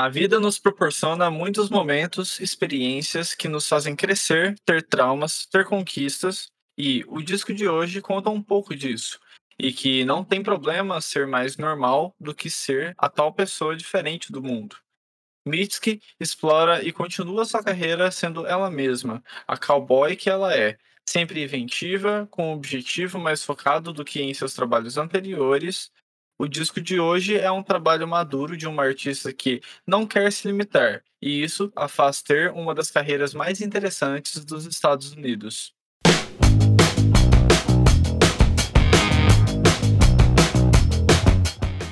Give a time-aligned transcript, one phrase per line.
[0.00, 6.52] A vida nos proporciona muitos momentos, experiências que nos fazem crescer, ter traumas, ter conquistas,
[6.78, 9.18] e o disco de hoje conta um pouco disso.
[9.58, 14.30] E que não tem problema ser mais normal do que ser a tal pessoa diferente
[14.30, 14.76] do mundo.
[15.44, 20.78] Mitski explora e continua sua carreira sendo ela mesma, a cowboy que ela é,
[21.08, 25.90] sempre inventiva, com um objetivo mais focado do que em seus trabalhos anteriores.
[26.40, 30.46] O disco de hoje é um trabalho maduro de uma artista que não quer se
[30.46, 35.74] limitar, e isso a faz ter uma das carreiras mais interessantes dos Estados Unidos.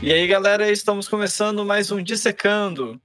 [0.01, 3.01] E aí, galera, estamos começando mais um Dissecando.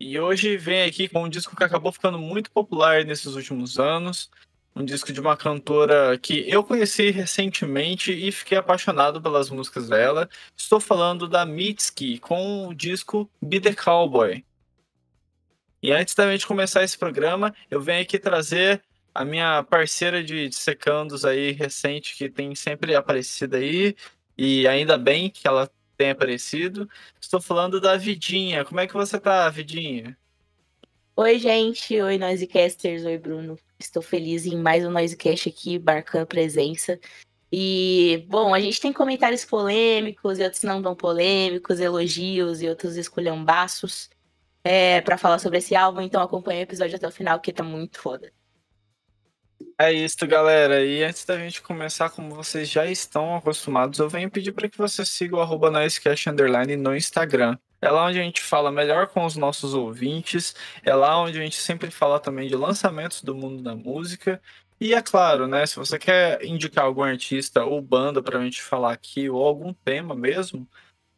[0.00, 4.28] E hoje vem aqui com um disco que acabou ficando muito popular nesses últimos anos.
[4.76, 10.28] Um disco de uma cantora que eu conheci recentemente e fiquei apaixonado pelas músicas dela.
[10.54, 14.44] Estou falando da Mitski com o disco Be the Cowboy.
[15.82, 18.82] E antes da gente começar esse programa, eu venho aqui trazer
[19.14, 23.96] a minha parceira de, de secandos aí recente que tem sempre aparecido aí.
[24.36, 26.86] E ainda bem que ela tem aparecido.
[27.18, 28.62] Estou falando da Vidinha.
[28.62, 30.18] Como é que você tá, Vidinha?
[31.18, 31.98] Oi, gente.
[31.98, 33.02] Oi, Noisecasters.
[33.06, 33.58] Oi, Bruno.
[33.78, 37.00] Estou feliz em mais um Noisecast aqui, marcando presença.
[37.50, 42.98] E, bom, a gente tem comentários polêmicos e outros não tão polêmicos, elogios e outros
[42.98, 44.10] esculhambaços
[44.62, 46.02] é, para falar sobre esse álbum.
[46.02, 48.30] Então acompanha o episódio até o final, que tá muito foda.
[49.80, 50.84] É isso, galera.
[50.84, 54.76] E antes da gente começar, como vocês já estão acostumados, eu venho pedir para que
[54.76, 57.56] você siga o arroba Underline no Instagram.
[57.80, 61.42] É lá onde a gente fala melhor com os nossos ouvintes, é lá onde a
[61.42, 64.40] gente sempre fala também de lançamentos do mundo da música.
[64.80, 68.62] E é claro, né, se você quer indicar algum artista ou banda para a gente
[68.62, 70.68] falar aqui, ou algum tema mesmo,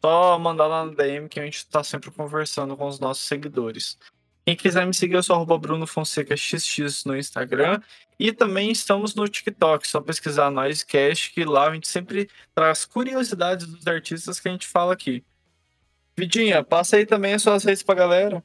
[0.05, 3.99] só mandar lá no DM que a gente está sempre conversando com os nossos seguidores.
[4.49, 7.83] Quem quiser me seguir, eu sou arroba Bruno Fonseca XX no Instagram.
[8.19, 13.67] E também estamos no TikTok, só pesquisar Noisecast, que lá a gente sempre traz curiosidades
[13.67, 15.23] dos artistas que a gente fala aqui.
[16.19, 18.45] Vidinha, passa aí também as suas redes pra galera.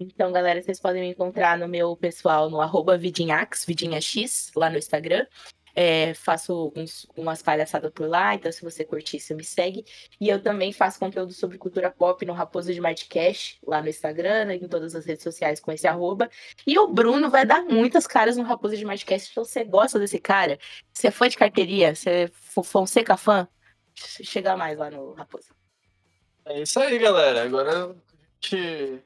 [0.00, 4.76] Então, galera, vocês podem me encontrar no meu pessoal no arroba vidinhax, vidinhax, lá no
[4.76, 5.24] Instagram.
[5.72, 9.84] É, faço uns, umas palhaçadas por lá, então se você curtir, você me segue.
[10.20, 14.46] E eu também faço conteúdo sobre cultura pop no Raposo de Cash, lá no Instagram,
[14.46, 16.28] né, em todas as redes sociais com esse arroba.
[16.66, 19.30] E o Bruno vai dar muitas caras no Raposo de Cash.
[19.30, 20.58] Então você gosta desse cara,
[20.92, 22.28] você é fã de carteirinha, você é
[22.64, 23.46] Fonseca fã,
[23.94, 25.57] chega mais lá no Raposo.
[26.48, 27.42] É isso aí, galera.
[27.42, 27.94] Agora a
[28.40, 29.02] gente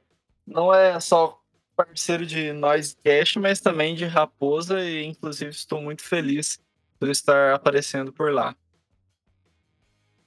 [0.46, 1.40] não é só
[1.76, 6.60] parceiro de Noise Cash, mas também de Raposa, e inclusive estou muito feliz
[7.00, 8.54] por estar aparecendo por lá.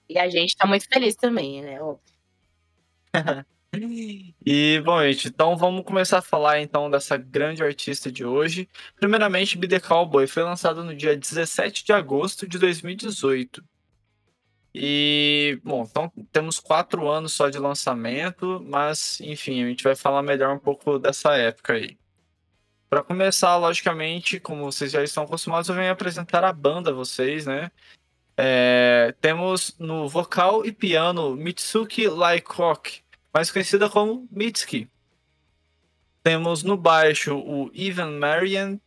[0.09, 1.79] E a gente está muito feliz também, né?
[4.45, 8.67] e bom, gente, então vamos começar a falar então dessa grande artista de hoje.
[8.97, 13.63] Primeiramente, Be The Cowboy foi lançado no dia 17 de agosto de 2018.
[14.78, 20.22] E, bom, então temos quatro anos só de lançamento, mas, enfim, a gente vai falar
[20.22, 21.97] melhor um pouco dessa época aí.
[22.90, 27.46] Para começar, logicamente, como vocês já estão acostumados, eu venho apresentar a banda a vocês,
[27.46, 27.72] né?
[28.36, 33.02] É, temos no vocal e piano Mitsuki Laikok,
[33.34, 34.90] mais conhecida como Mitsuki.
[36.22, 38.78] Temos no baixo o Ivan Marian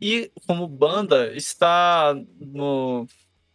[0.00, 3.06] e como banda está no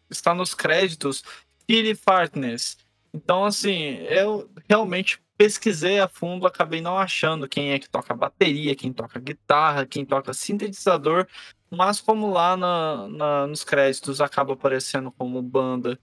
[0.10, 1.24] está nos créditos
[1.68, 2.78] Philly Partners.
[3.14, 8.76] Então, assim, eu realmente pesquisei a fundo, acabei não achando quem é que toca bateria,
[8.76, 11.28] quem toca guitarra, quem toca sintetizador,
[11.70, 16.00] mas como lá na, na, nos créditos acaba aparecendo como banda,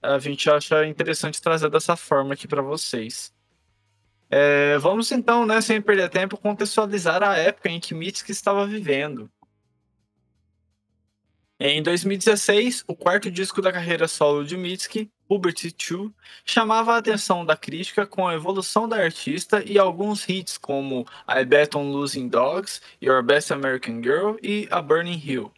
[0.00, 3.32] a gente acha interessante trazer dessa forma aqui para vocês.
[4.30, 9.30] É, vamos então, né, sem perder tempo, contextualizar a época em que Mitski estava vivendo.
[11.60, 16.10] Em 2016, o quarto disco da carreira solo de Mitski, Puberty 2,
[16.44, 21.44] chamava a atenção da crítica com a evolução da artista e alguns hits como I
[21.44, 25.52] Bet on Losing Dogs, Your Best American Girl e A Burning Hill.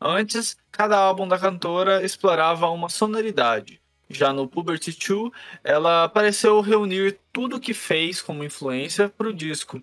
[0.00, 3.80] Antes, cada álbum da cantora explorava uma sonoridade.
[4.08, 5.32] Já no Puberty 2,
[5.64, 9.82] ela pareceu reunir tudo o que fez como influência para o disco,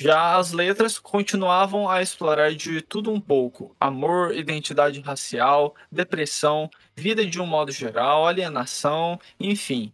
[0.00, 7.24] já as letras continuavam a explorar de tudo um pouco: amor, identidade racial, depressão, vida
[7.26, 9.92] de um modo geral, alienação, enfim.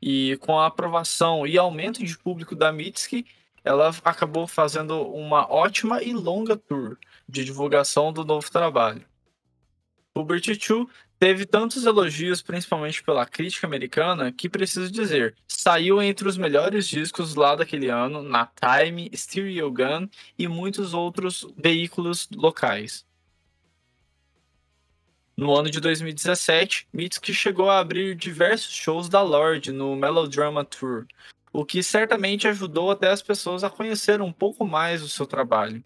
[0.00, 3.24] E com a aprovação e aumento de público da Mitski,
[3.64, 9.06] ela acabou fazendo uma ótima e longa tour de divulgação do novo trabalho.
[10.12, 10.86] Puberty 2
[11.18, 17.34] Teve tantos elogios, principalmente pela crítica americana, que preciso dizer, saiu entre os melhores discos
[17.34, 20.08] lá daquele ano na Time, Stereo Gun
[20.38, 23.06] e muitos outros veículos locais.
[25.34, 31.06] No ano de 2017, Mitski chegou a abrir diversos shows da Lorde no Melodrama Tour,
[31.50, 35.82] o que certamente ajudou até as pessoas a conhecer um pouco mais o seu trabalho.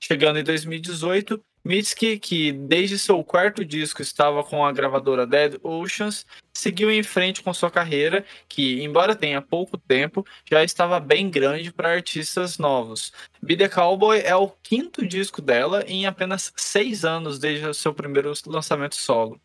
[0.00, 6.26] Chegando em 2018, Mitski, que desde seu quarto disco estava com a gravadora Dead Oceans,
[6.52, 11.72] seguiu em frente com sua carreira, que, embora tenha pouco tempo, já estava bem grande
[11.72, 13.12] para artistas novos.
[13.40, 17.94] Be The Cowboy é o quinto disco dela em apenas seis anos desde o seu
[17.94, 19.40] primeiro lançamento solo.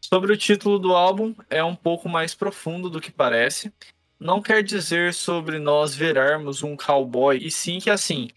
[0.00, 3.72] Sobre o título do álbum, é um pouco mais profundo do que parece.
[4.18, 8.28] Não quer dizer sobre nós virarmos um cowboy, e sim que assim,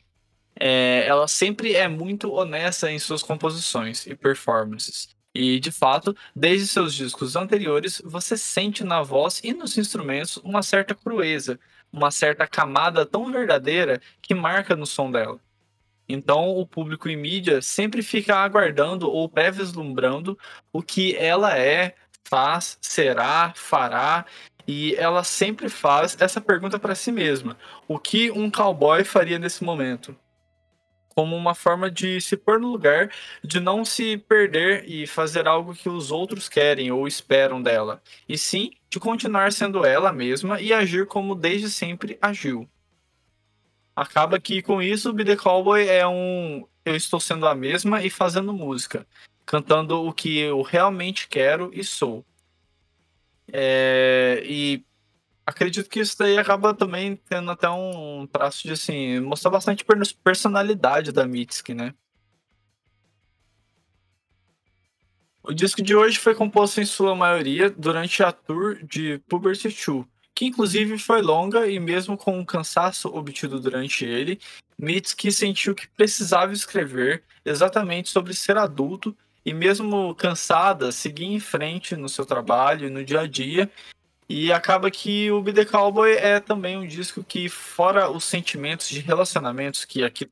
[0.60, 5.10] é, ela sempre é muito honesta em suas composições e performances.
[5.34, 10.62] E, de fato, desde seus discos anteriores, você sente na voz e nos instrumentos uma
[10.62, 11.60] certa crueza,
[11.94, 15.40] uma certa camada tão verdadeira que marca no som dela.
[16.08, 20.38] Então, o público em mídia sempre fica aguardando ou pré-vislumbrando
[20.74, 24.26] o que ela é, faz, será, fará,
[24.68, 27.56] e ela sempre faz essa pergunta para si mesma:
[27.88, 30.16] o que um cowboy faria nesse momento?
[31.20, 33.12] Como uma forma de se pôr no lugar,
[33.44, 38.38] de não se perder e fazer algo que os outros querem ou esperam dela, e
[38.38, 42.70] sim de continuar sendo ela mesma e agir como desde sempre agiu.
[43.94, 48.10] Acaba que com isso, Be The Cowboy é um eu estou sendo a mesma e
[48.10, 49.06] fazendo música,
[49.46, 52.26] cantando o que eu realmente quero e sou.
[53.52, 54.86] É, e
[55.50, 59.84] acredito que isso daí acaba também tendo até um traço de assim, mostrar bastante
[60.24, 61.94] personalidade da Mitski, né?
[65.42, 70.06] O disco de hoje foi composto em sua maioria durante a tour de Puberty 2,
[70.36, 74.40] que inclusive foi longa e mesmo com o cansaço obtido durante ele,
[74.78, 81.96] Mitski sentiu que precisava escrever exatamente sobre ser adulto e mesmo cansada, seguir em frente
[81.96, 83.70] no seu trabalho e no dia a dia
[84.30, 88.88] e acaba que o Be The Cowboy é também um disco que, fora os sentimentos
[88.88, 90.30] de relacionamentos que aqui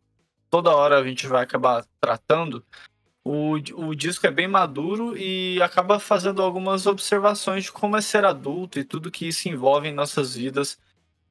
[0.51, 2.63] toda hora a gente vai acabar tratando,
[3.23, 8.23] o, o disco é bem maduro e acaba fazendo algumas observações de como é ser
[8.23, 10.77] adulto e tudo que isso envolve em nossas vidas,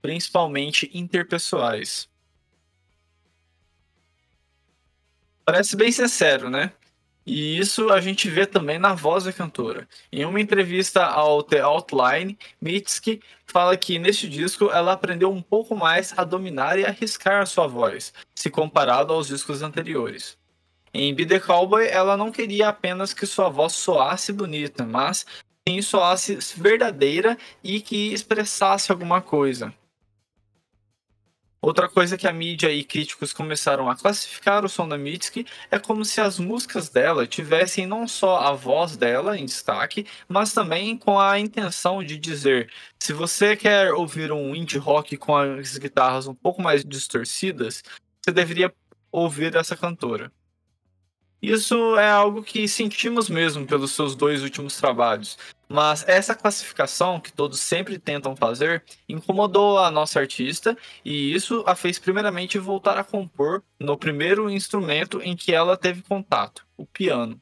[0.02, 2.08] principalmente interpessoais.
[5.44, 6.72] Parece bem sincero, né?
[7.26, 9.88] E isso a gente vê também na voz da cantora.
[10.12, 15.74] Em uma entrevista ao The Outline, Mitski fala que neste disco ela aprendeu um pouco
[15.74, 20.38] mais a dominar e arriscar a sua voz, se comparado aos discos anteriores.
[20.94, 25.26] Em Be The Cowboy, ela não queria apenas que sua voz soasse bonita, mas
[25.68, 29.74] sim soasse verdadeira e que expressasse alguma coisa.
[31.66, 35.80] Outra coisa que a mídia e críticos começaram a classificar o som da Mitski é
[35.80, 40.96] como se as músicas dela tivessem não só a voz dela em destaque, mas também
[40.96, 46.28] com a intenção de dizer: se você quer ouvir um indie rock com as guitarras
[46.28, 47.82] um pouco mais distorcidas,
[48.24, 48.72] você deveria
[49.10, 50.30] ouvir essa cantora.
[51.42, 55.36] Isso é algo que sentimos mesmo pelos seus dois últimos trabalhos.
[55.68, 61.74] Mas essa classificação que todos sempre tentam fazer incomodou a nossa artista e isso a
[61.74, 67.40] fez primeiramente voltar a compor no primeiro instrumento em que ela teve contato, o piano.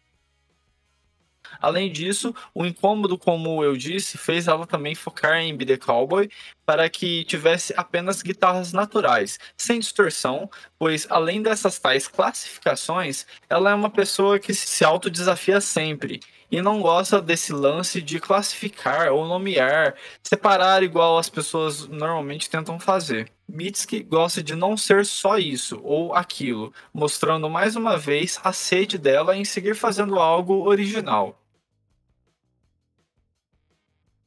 [1.60, 6.28] Além disso, o incômodo, como eu disse, fez ela também focar em Be The Cowboy
[6.64, 13.74] para que tivesse apenas guitarras naturais, sem distorção, pois além dessas tais classificações, ela é
[13.74, 16.20] uma pessoa que se autodesafia sempre
[16.54, 22.78] e não gosta desse lance de classificar ou nomear, separar igual as pessoas normalmente tentam
[22.78, 23.28] fazer.
[23.48, 28.96] Mitski gosta de não ser só isso ou aquilo, mostrando mais uma vez a sede
[28.96, 31.42] dela em seguir fazendo algo original.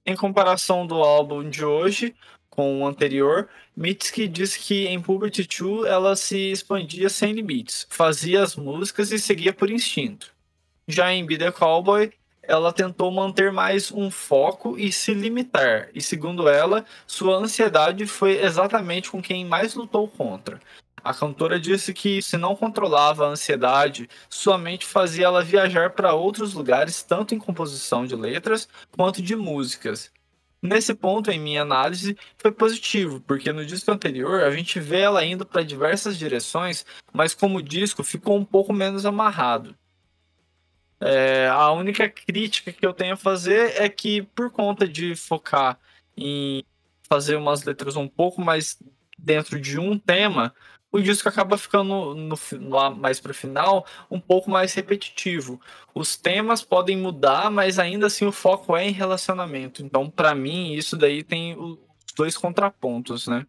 [0.06, 2.14] Em comparação do álbum de hoje
[2.50, 8.44] com o anterior, Mitski diz que em Puberty 2 ela se expandia sem limites, fazia
[8.44, 10.36] as músicas e seguia por instinto.
[10.88, 16.02] Já em Be The Cowboy, ela tentou manter mais um foco e se limitar, e
[16.02, 20.60] segundo ela, sua ansiedade foi exatamente com quem mais lutou contra,
[21.08, 26.14] a cantora disse que, se não controlava a ansiedade, sua mente fazia ela viajar para
[26.14, 30.12] outros lugares, tanto em composição de letras quanto de músicas.
[30.62, 35.24] Nesse ponto, em minha análise, foi positivo, porque no disco anterior a gente vê ela
[35.24, 39.74] indo para diversas direções, mas como disco ficou um pouco menos amarrado.
[41.00, 45.80] É, a única crítica que eu tenho a fazer é que, por conta de focar
[46.16, 46.64] em
[47.08, 48.82] fazer umas letras um pouco mais
[49.18, 50.54] dentro de um tema,
[50.92, 55.62] o disco acaba ficando no, no, mais para o final um pouco mais repetitivo.
[55.94, 59.84] Os temas podem mudar, mas ainda assim o foco é em relacionamento.
[59.84, 61.78] Então, para mim, isso daí tem os
[62.16, 63.46] dois contrapontos, né?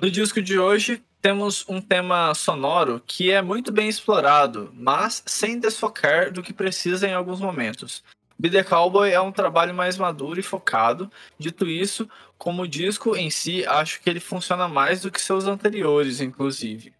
[0.00, 5.58] No disco de hoje, temos um tema sonoro que é muito bem explorado, mas sem
[5.58, 8.02] desfocar do que precisa em alguns momentos.
[8.38, 11.10] Be The Cowboy é um trabalho mais maduro e focado.
[11.38, 12.08] Dito isso,
[12.38, 16.94] como disco em si, acho que ele funciona mais do que seus anteriores, inclusive.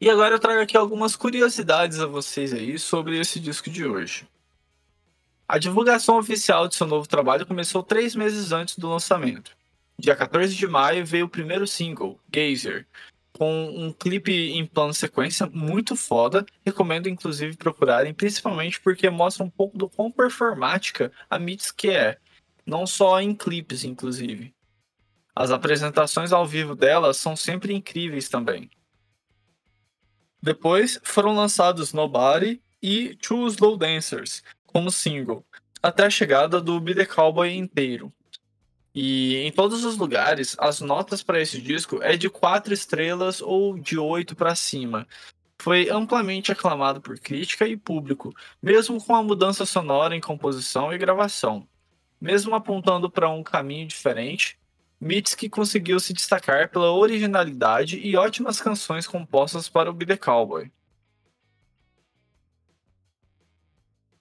[0.00, 4.26] E agora eu trago aqui algumas curiosidades a vocês aí sobre esse disco de hoje.
[5.46, 9.54] A divulgação oficial de seu novo trabalho começou três meses antes do lançamento.
[10.00, 12.88] Dia 14 de maio veio o primeiro single, Gazer,
[13.34, 16.46] com um clipe em plano sequência muito foda.
[16.64, 21.38] Recomendo, inclusive, procurarem, principalmente porque mostra um pouco do quão performática a
[21.76, 22.16] que é,
[22.64, 24.54] não só em clipes, inclusive.
[25.36, 28.70] As apresentações ao vivo dela são sempre incríveis também.
[30.42, 35.44] Depois foram lançados Nobody e Two Slow Dancers como single,
[35.82, 38.10] até a chegada do Be The Cowboy inteiro.
[38.94, 43.78] E em todos os lugares, as notas para esse disco é de 4 estrelas ou
[43.78, 45.06] de 8 para cima.
[45.60, 50.98] Foi amplamente aclamado por crítica e público, mesmo com a mudança sonora em composição e
[50.98, 51.68] gravação.
[52.20, 54.58] Mesmo apontando para um caminho diferente,
[55.00, 60.70] Mitski conseguiu se destacar pela originalidade e ótimas canções compostas para o Be The Cowboy.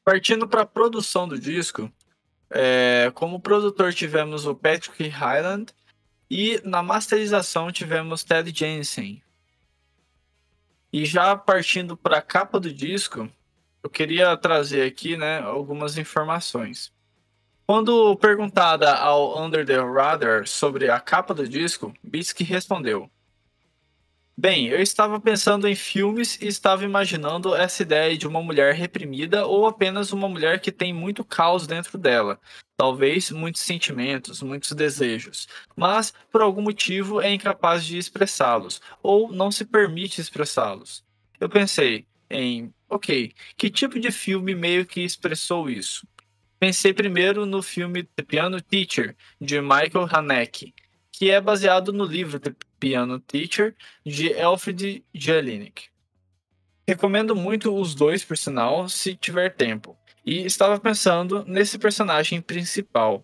[0.03, 1.91] Partindo para a produção do disco,
[2.51, 5.74] é, como produtor tivemos o Patrick Hyland
[6.29, 9.22] e na masterização tivemos Ted Jensen.
[10.91, 13.29] E já partindo para a capa do disco,
[13.84, 16.91] eu queria trazer aqui né, algumas informações.
[17.65, 23.10] Quando perguntada ao Under the Radar sobre a capa do disco, Bitsky respondeu:
[24.41, 29.46] Bem, eu estava pensando em filmes e estava imaginando essa ideia de uma mulher reprimida
[29.46, 32.39] ou apenas uma mulher que tem muito caos dentro dela.
[32.77, 39.51] Talvez muitos sentimentos, muitos desejos, mas por algum motivo é incapaz de expressá-los ou não
[39.51, 41.03] se permite expressá-los.
[41.38, 46.08] Eu pensei em, ok, que tipo de filme meio que expressou isso?
[46.58, 50.74] Pensei primeiro no filme The Piano Teacher, de Michael Haneke,
[51.12, 55.89] que é baseado no livro The Piano Teacher, de Alfred Jelinek.
[56.88, 59.95] Recomendo muito os dois, por sinal, se tiver tempo.
[60.25, 63.24] E estava pensando nesse personagem principal.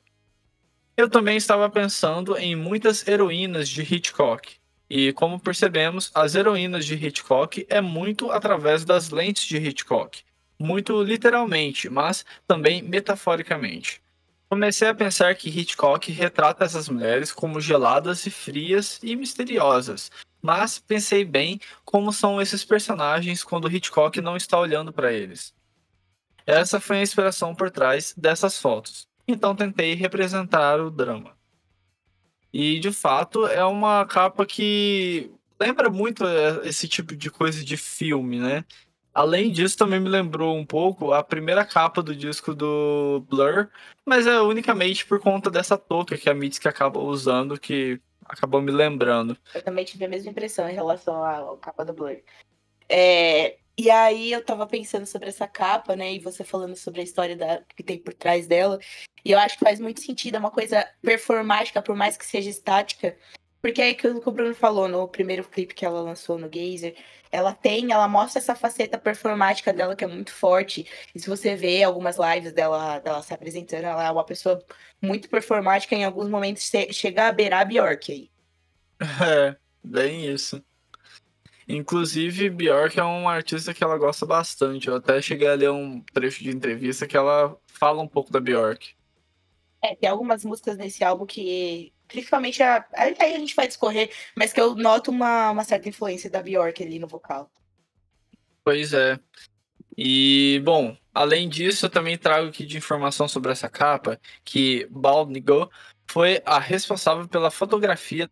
[0.96, 4.58] Eu também estava pensando em muitas heroínas de Hitchcock.
[4.90, 10.24] E como percebemos, as heroínas de Hitchcock é muito através das lentes de Hitchcock.
[10.60, 14.02] Muito literalmente, mas também metaforicamente.
[14.56, 20.10] Comecei a pensar que Hitchcock retrata essas mulheres como geladas e frias e misteriosas,
[20.42, 25.54] mas pensei bem como são esses personagens quando Hitchcock não está olhando para eles.
[26.46, 29.10] Essa foi a inspiração por trás dessas fotos.
[29.28, 31.36] Então tentei representar o drama.
[32.54, 37.76] E de fato é uma capa que lembra muito é, esse tipo de coisa de
[37.76, 38.64] filme, né?
[39.16, 43.70] Além disso, também me lembrou um pouco a primeira capa do disco do Blur,
[44.06, 48.72] mas é unicamente por conta dessa touca que a Mitski acaba usando que acabou me
[48.72, 49.38] lembrando.
[49.54, 52.18] Eu também tive a mesma impressão em relação à capa do Blur.
[52.90, 56.14] É, e aí eu tava pensando sobre essa capa, né?
[56.14, 58.80] E você falando sobre a história da, que tem por trás dela.
[59.24, 62.50] E eu acho que faz muito sentido, é uma coisa performática, por mais que seja
[62.50, 63.18] estática.
[63.66, 66.96] Porque é aquilo que o Bruno falou no primeiro clipe que ela lançou no Gazer
[67.32, 70.86] ela tem, ela mostra essa faceta performática dela que é muito forte.
[71.16, 74.64] E se você vê algumas lives dela, dela se apresentando, ela é uma pessoa
[75.02, 78.30] muito performática, em alguns momentos chega a beirar a Bjork aí.
[79.28, 80.64] É, bem isso.
[81.68, 84.90] Inclusive, Bjork é um artista que ela gosta bastante.
[84.90, 88.40] Eu até cheguei a ler um trecho de entrevista que ela fala um pouco da
[88.40, 88.94] Bjork.
[89.82, 92.86] É, tem algumas músicas nesse álbum que Principalmente a.
[92.94, 96.82] Aí a gente vai discorrer, mas que eu noto uma, uma certa influência da Bjork
[96.84, 97.50] ali no vocal.
[98.64, 99.20] Pois é.
[99.98, 105.70] E, bom, além disso, eu também trago aqui de informação sobre essa capa que Baldnigo
[106.08, 108.30] foi a responsável pela fotografia.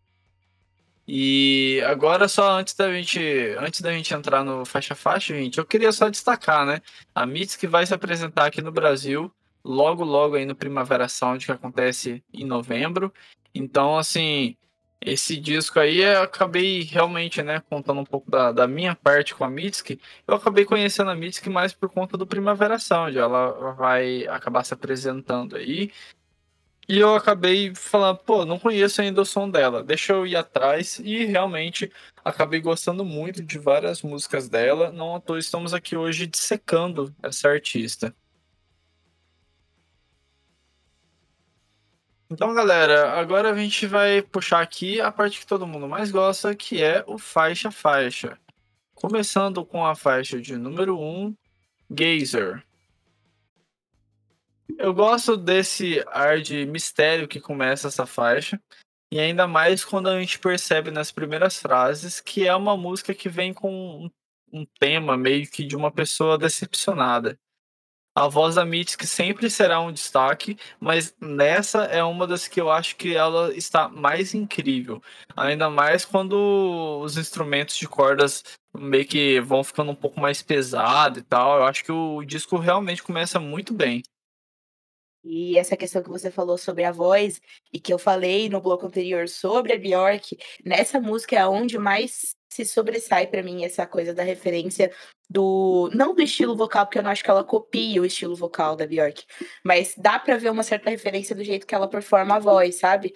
[1.06, 3.20] E agora só antes da gente,
[3.58, 6.80] antes da gente entrar no faixa faixa, gente, eu queria só destacar, né?
[7.14, 9.30] A Mitski vai se apresentar aqui no Brasil
[9.62, 13.12] logo, logo aí no Primavera Sound, que acontece em novembro.
[13.54, 14.56] Então, assim,
[15.00, 19.44] esse disco aí eu acabei realmente, né, contando um pouco da, da minha parte com
[19.44, 20.00] a Mitski.
[20.26, 23.16] Eu acabei conhecendo a Mitski mais por conta do Primavera Sound.
[23.18, 25.92] Ela vai acabar se apresentando aí.
[26.88, 30.98] E eu acabei falando, pô, não conheço ainda o som dela, deixa eu ir atrás.
[30.98, 31.90] E realmente
[32.24, 34.90] acabei gostando muito de várias músicas dela.
[34.92, 38.14] Não à toa estamos aqui hoje dissecando essa artista.
[42.34, 46.52] Então, galera, agora a gente vai puxar aqui a parte que todo mundo mais gosta,
[46.52, 48.36] que é o faixa-faixa.
[48.92, 51.32] Começando com a faixa de número 1,
[51.88, 52.66] Gazer.
[54.76, 58.60] Eu gosto desse ar de mistério que começa essa faixa.
[59.12, 63.28] E ainda mais quando a gente percebe nas primeiras frases que é uma música que
[63.28, 64.10] vem com
[64.52, 67.38] um tema meio que de uma pessoa decepcionada.
[68.16, 72.70] A voz da Mitski sempre será um destaque, mas nessa é uma das que eu
[72.70, 75.02] acho que ela está mais incrível.
[75.36, 78.44] Ainda mais quando os instrumentos de cordas
[78.76, 81.58] meio que vão ficando um pouco mais pesado e tal.
[81.58, 84.02] Eu acho que o disco realmente começa muito bem.
[85.24, 87.40] E essa questão que você falou sobre a voz,
[87.72, 92.36] e que eu falei no bloco anterior sobre a Bjork, nessa música é onde mais
[92.52, 94.92] se sobressai para mim essa coisa da referência
[95.28, 95.90] do.
[95.94, 98.86] Não do estilo vocal, porque eu não acho que ela copia o estilo vocal da
[98.86, 99.24] Bjork,
[99.64, 103.12] mas dá para ver uma certa referência do jeito que ela performa a voz, sabe?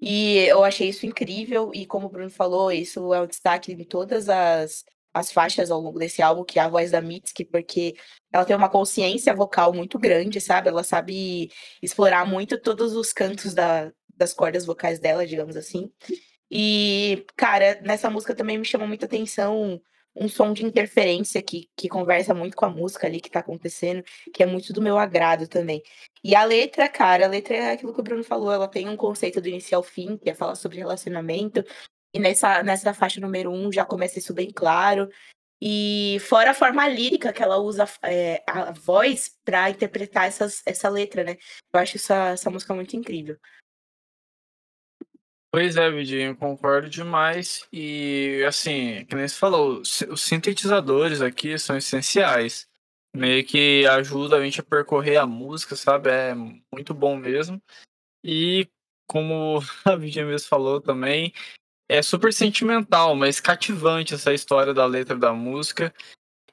[0.00, 3.84] E eu achei isso incrível, e como o Bruno falou, isso é um destaque em
[3.84, 7.94] todas as as faixas ao longo desse álbum, que é a voz da Mitski, porque
[8.32, 10.68] ela tem uma consciência vocal muito grande, sabe?
[10.68, 11.50] Ela sabe
[11.82, 15.90] explorar muito todos os cantos da, das cordas vocais dela, digamos assim.
[16.50, 19.80] E, cara, nessa música também me chamou muita atenção
[20.14, 24.02] um som de interferência que, que conversa muito com a música ali que tá acontecendo,
[24.32, 25.82] que é muito do meu agrado também.
[26.22, 28.96] E a letra, cara, a letra é aquilo que o Bruno falou, ela tem um
[28.96, 31.64] conceito do início ao fim, que é falar sobre relacionamento,
[32.14, 35.08] e nessa, nessa faixa número um já começa isso bem claro.
[35.64, 40.88] E fora a forma lírica que ela usa é, a voz para interpretar essas, essa
[40.88, 41.36] letra, né?
[41.72, 43.38] Eu acho essa, essa música muito incrível.
[45.54, 47.68] Pois é, Vidinho, concordo demais.
[47.70, 52.66] E assim, que nem você falou, os sintetizadores aqui são essenciais.
[53.14, 56.08] Meio que ajuda a gente a percorrer a música, sabe?
[56.08, 57.62] É muito bom mesmo.
[58.24, 58.66] E
[59.06, 61.34] como a Vidinha mesmo falou também,
[61.86, 65.92] é super sentimental, mas cativante essa história da letra da música.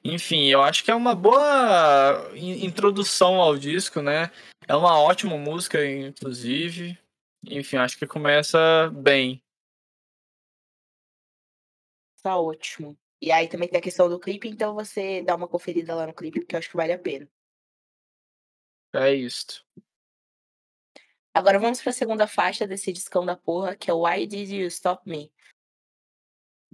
[0.04, 4.30] Enfim, eu acho que é uma boa introdução ao disco, né?
[4.68, 6.98] É uma ótima música, inclusive.
[7.46, 9.42] Enfim, acho que começa bem.
[12.22, 12.98] Tá ótimo.
[13.20, 16.14] E aí também tem a questão do clipe, então você dá uma conferida lá no
[16.14, 17.28] clipe, porque eu acho que vale a pena.
[18.94, 19.64] É isso.
[21.32, 24.66] Agora vamos para a segunda faixa desse discão da porra, que é Why Did You
[24.66, 25.32] Stop Me?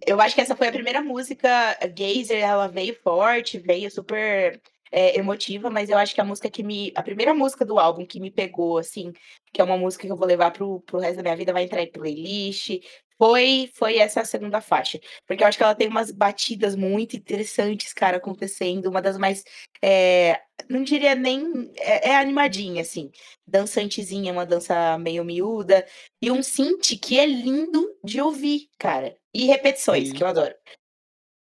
[0.06, 1.48] Eu acho que essa foi a primeira música,
[1.88, 6.62] Gazer, ela veio forte, veio super é, emotiva, mas eu acho que a música que
[6.62, 6.92] me.
[6.94, 9.12] A primeira música do álbum que me pegou, assim,
[9.52, 11.64] que é uma música que eu vou levar pro, pro resto da minha vida, vai
[11.64, 12.80] entrar em playlist,
[13.18, 15.00] foi, foi essa segunda faixa.
[15.26, 18.86] Porque eu acho que ela tem umas batidas muito interessantes, cara, acontecendo.
[18.90, 19.42] Uma das mais.
[19.82, 21.70] É, não diria nem.
[21.78, 23.10] É, é, animadinha, assim.
[23.46, 25.86] Dançantezinha, uma dança meio miúda.
[26.20, 29.16] E um synth que é lindo de ouvir, cara.
[29.32, 30.14] E repetições, Sim.
[30.14, 30.54] que eu adoro.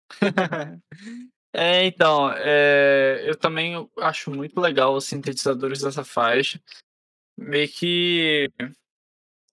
[1.53, 6.61] é, então, é, eu também acho muito legal os sintetizadores dessa faixa.
[7.37, 8.51] Meio que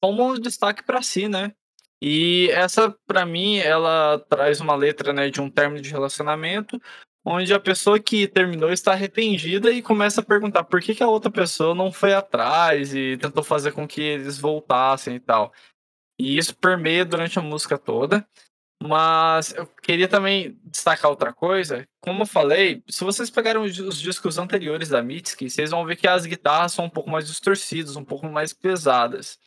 [0.00, 1.52] como um destaque para si, né?
[2.00, 6.80] E essa, para mim, ela traz uma letra né, de um término de relacionamento,
[7.24, 11.08] onde a pessoa que terminou está arrependida e começa a perguntar por que, que a
[11.08, 15.52] outra pessoa não foi atrás e tentou fazer com que eles voltassem e tal.
[16.18, 18.26] E isso permeia durante a música toda.
[18.82, 21.86] Mas eu queria também destacar outra coisa.
[22.00, 26.06] Como eu falei, se vocês pegarem os discos anteriores da Mitski, vocês vão ver que
[26.06, 29.38] as guitarras são um pouco mais distorcidas, um pouco mais pesadas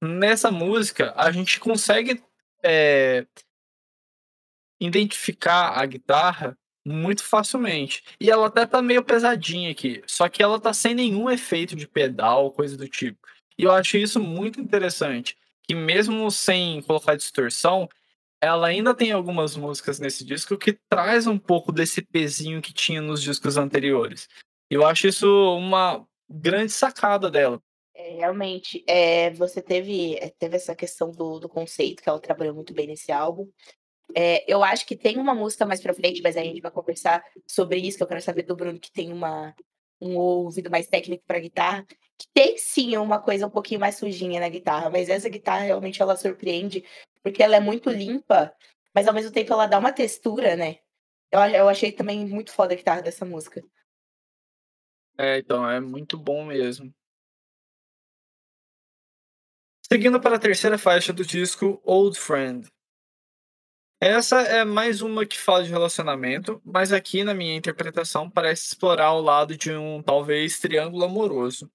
[0.00, 2.22] nessa música a gente consegue
[2.62, 3.26] é,
[4.80, 6.56] identificar a guitarra
[6.86, 8.02] muito facilmente.
[8.18, 11.86] E ela até tá meio pesadinha aqui, só que ela tá sem nenhum efeito de
[11.86, 13.18] pedal, coisa do tipo.
[13.58, 17.88] E eu acho isso muito interessante, que mesmo sem colocar distorção,
[18.42, 23.00] ela ainda tem algumas músicas nesse disco que traz um pouco desse pezinho que tinha
[23.00, 24.28] nos discos anteriores.
[24.70, 25.26] Eu acho isso
[25.56, 27.60] uma grande sacada dela,
[28.00, 32.54] é, realmente, é, você teve, é, teve essa questão do, do conceito, que ela trabalhou
[32.54, 33.46] muito bem nesse álbum.
[34.16, 36.70] É, eu acho que tem uma música mais pra frente, mas aí a gente vai
[36.70, 39.54] conversar sobre isso, que eu quero saber do Bruno, que tem uma,
[40.00, 41.86] um ouvido mais técnico pra guitarra,
[42.32, 46.16] tem sim uma coisa um pouquinho mais sujinha na guitarra, mas essa guitarra realmente ela
[46.16, 46.84] surpreende,
[47.22, 48.54] porque ela é muito limpa,
[48.94, 50.78] mas ao mesmo tempo ela dá uma textura, né.
[51.30, 53.62] Eu eu achei também muito foda a guitarra dessa música.
[55.18, 56.92] É, então, é muito bom mesmo.
[59.92, 62.66] Seguindo para a terceira faixa do disco, Old Friend.
[64.00, 69.12] Essa é mais uma que fala de relacionamento, mas aqui na minha interpretação parece explorar
[69.12, 71.70] o lado de um talvez triângulo amoroso,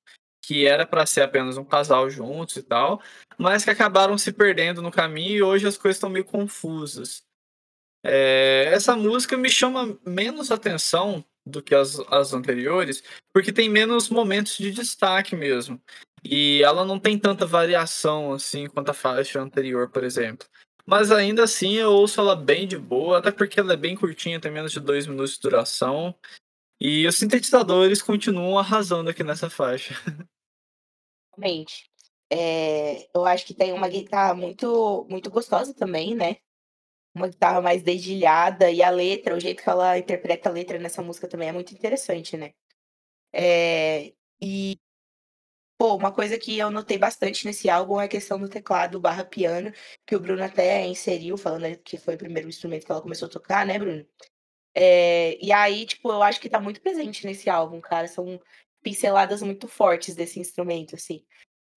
[0.45, 3.01] que era para ser apenas um casal juntos e tal,
[3.37, 7.23] mas que acabaram se perdendo no caminho e hoje as coisas estão meio confusas.
[8.03, 13.03] É, essa música me chama menos atenção do que as, as anteriores,
[13.33, 15.81] porque tem menos momentos de destaque mesmo.
[16.23, 20.47] E ela não tem tanta variação assim quanto a faixa anterior, por exemplo.
[20.85, 24.39] Mas ainda assim eu ouço ela bem de boa, até porque ela é bem curtinha,
[24.39, 26.15] tem menos de dois minutos de duração.
[26.79, 29.95] E os sintetizadores continuam arrasando aqui nessa faixa.
[31.37, 31.89] Realmente.
[32.31, 36.37] Eh, eu acho que tem uma guitarra muito muito gostosa também, né.
[37.15, 41.01] Uma guitarra mais dedilhada e a letra, o jeito que ela interpreta a letra nessa
[41.03, 42.53] música também é muito interessante, né.
[43.33, 44.79] Eh, e
[45.79, 49.25] pô, uma coisa que eu notei bastante nesse álbum é a questão do teclado barra
[49.25, 49.71] piano,
[50.05, 53.31] que o Bruno até inseriu, falando que foi o primeiro instrumento que ela começou a
[53.31, 54.05] tocar, né, Bruno.
[54.75, 58.39] Eh, e aí, tipo, eu acho que tá muito presente nesse álbum, cara, são
[58.85, 61.25] pinceladas muito fortes desse instrumento, assim.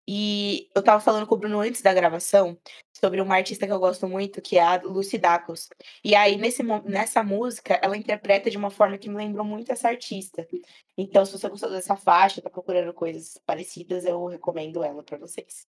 [0.07, 2.59] E eu estava falando com o Bruno antes da gravação,
[2.95, 5.69] sobre uma artista que eu gosto muito, que é a Lucy Dacus.
[6.03, 9.87] E aí, nesse nessa música, ela interpreta de uma forma que me lembrou muito essa
[9.87, 10.47] artista.
[10.95, 15.67] Então, se você gostou dessa faixa, tá procurando coisas parecidas, eu recomendo ela pra vocês.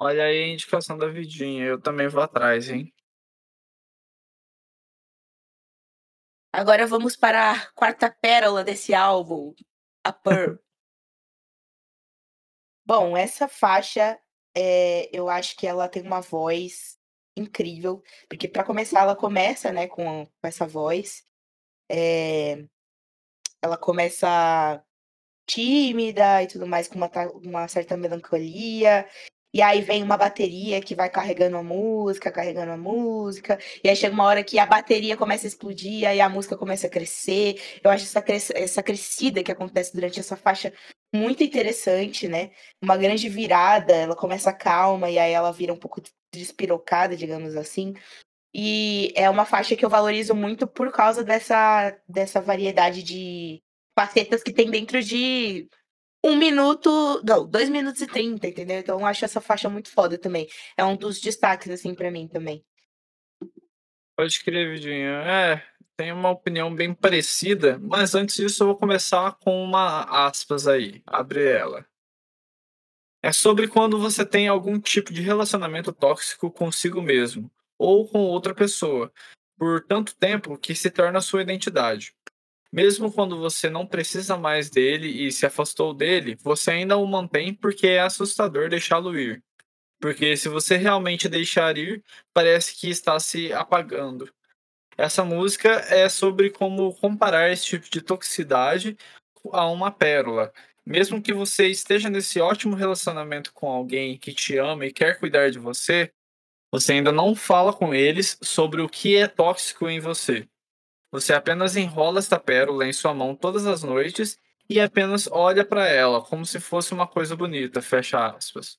[0.00, 2.92] Olha aí a indicação da Vidinha, eu também vou atrás, hein.
[6.52, 9.54] Agora vamos para a quarta pérola desse álbum,
[10.08, 10.58] a Pearl.
[12.86, 14.18] Bom, essa faixa,
[14.54, 16.98] eh, eu acho que ela tem uma voz
[17.36, 21.24] incrível, porque pra começar ela começa, né, com com essa voz,
[21.90, 22.66] eh,
[23.62, 24.82] ela começa
[25.46, 27.10] tímida e tudo mais, com uma
[27.44, 29.08] uma certa melancolia,
[29.52, 33.96] e aí vem uma bateria que vai carregando a música, carregando a música, e aí
[33.96, 37.60] chega uma hora que a bateria começa a explodir, aí a música começa a crescer.
[37.82, 40.72] Eu acho essa cres essa crescida que acontece durante essa faixa
[41.14, 42.50] muito interessante, né,
[42.82, 46.02] uma grande virada, ela começa calma e aí ela vira um pouco
[46.34, 47.94] despirocada, digamos assim.
[48.54, 53.62] E é uma faixa que eu valorizo muito por causa dessa dessa variedade de
[53.98, 55.68] facetas que tem dentro de
[56.24, 58.78] 1 minuto não, 2 minutos e 30, entendeu.
[58.78, 60.48] Então eu acho essa faixa muito foda também.
[60.76, 62.64] É um dos destaques, assim, pra mim também.
[64.16, 65.22] Pode crer, Vidinha.
[65.22, 65.62] É,
[65.96, 71.02] tenho uma opinião bem parecida, mas antes disso eu vou começar com uma aspas aí,
[71.06, 71.86] abre ela.
[73.22, 78.54] É sobre quando você tem algum tipo de relacionamento tóxico consigo mesmo, ou com outra
[78.54, 79.12] pessoa,
[79.56, 82.14] por tanto tempo que se torna sua identidade.
[82.72, 87.54] Mesmo quando você não precisa mais dele e se afastou dele, você ainda o mantém
[87.54, 89.42] porque é assustador deixá-lo ir.
[90.00, 94.30] Porque se você realmente deixar ir, parece que está se apagando.
[94.96, 98.96] Essa música é sobre como comparar esse tipo de toxicidade
[99.52, 100.52] a uma pérola.
[100.84, 105.50] Mesmo que você esteja nesse ótimo relacionamento com alguém que te ama e quer cuidar
[105.50, 106.12] de você,
[106.70, 110.48] você ainda não fala com eles sobre o que é tóxico em você.
[111.12, 115.86] Você apenas enrola esta pérola em sua mão todas as noites e apenas olha para
[115.86, 118.78] ela como se fosse uma coisa bonita, fecha aspas.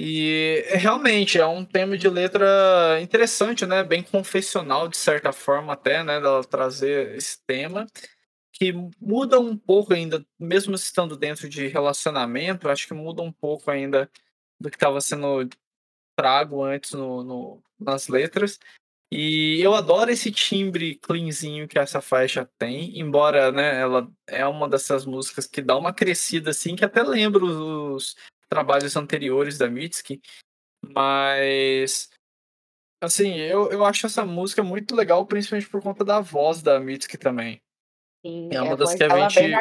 [0.00, 6.04] E realmente é um tema de letra interessante, né, bem confessional de certa forma até,
[6.04, 7.84] né, dela trazer esse tema,
[8.52, 13.70] que muda um pouco ainda, mesmo estando dentro de relacionamento, acho que muda um pouco
[13.70, 14.10] ainda
[14.60, 15.48] do que estava sendo
[16.16, 18.58] trago antes no no nas letras.
[19.10, 24.68] E eu adoro esse timbre cleanzinho que essa faixa tem, embora, né, ela é uma
[24.68, 28.14] dessas músicas que dá uma crescida, assim, que até lembra os
[28.50, 30.20] trabalhos anteriores da Mitski,
[30.84, 32.10] mas,
[33.00, 37.16] assim, eu eu acho essa música muito legal, principalmente por conta da voz da Mitski
[37.16, 37.62] também.
[38.24, 39.54] Sim, É é uma das voz que a gente.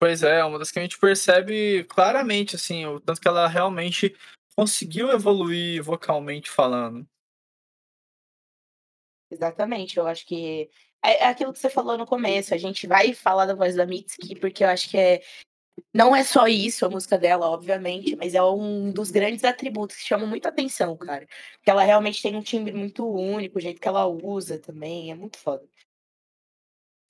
[0.00, 3.46] Pois é, é uma das que a gente percebe claramente, assim, o tanto que ela
[3.46, 4.16] realmente
[4.56, 7.06] conseguiu evoluir vocalmente falando.
[9.32, 10.70] Exatamente, eu acho que
[11.02, 13.86] é, é aquilo que você falou no começo, a gente vai falar da voz da
[13.86, 15.22] Mitski, porque eu acho que é
[15.92, 20.02] não é só isso a música dela, obviamente, mas é um dos grandes atributos que
[20.02, 21.26] chamam muita atenção, cara.
[21.54, 25.14] Porque ela realmente tem um timbre muito único, o jeito que ela usa também, é
[25.14, 25.66] muito foda.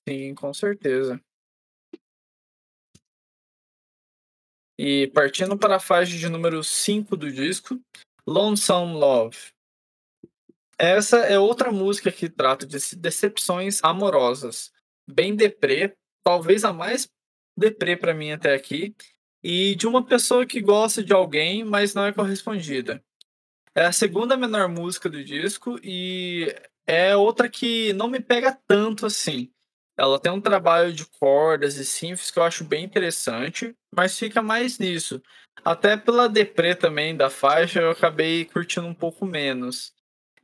[0.09, 1.21] Sim, com certeza.
[4.79, 7.81] E partindo para a faixa de número 5 do disco,
[8.27, 9.52] Lonesome Love.
[10.83, 14.73] Essa é outra música que trata de decepções amorosas,
[15.09, 17.09] bem deprê, talvez a mais
[17.57, 18.93] deprê para mim até aqui,
[19.45, 23.01] e de uma pessoa que gosta de alguém, mas não é correspondida.
[23.77, 26.53] É a segunda menor música do disco e
[26.85, 29.53] é outra que não me pega tanto assim.
[29.97, 34.43] Ela tem um trabalho de cordas e sinfes que eu acho bem interessante, mas fica
[34.43, 35.23] mais nisso.
[35.65, 39.93] Até pela deprê também da faixa, eu acabei curtindo um pouco menos.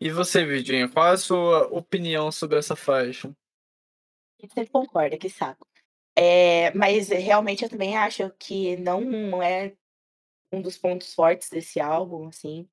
[0.00, 3.34] E você, Vidinha, qual é a sua opinião sobre essa faixa?
[4.40, 5.66] Você concorda, que saco.
[6.16, 9.74] É, mas realmente eu também acho que não é
[10.52, 12.68] um dos pontos fortes desse álbum, assim.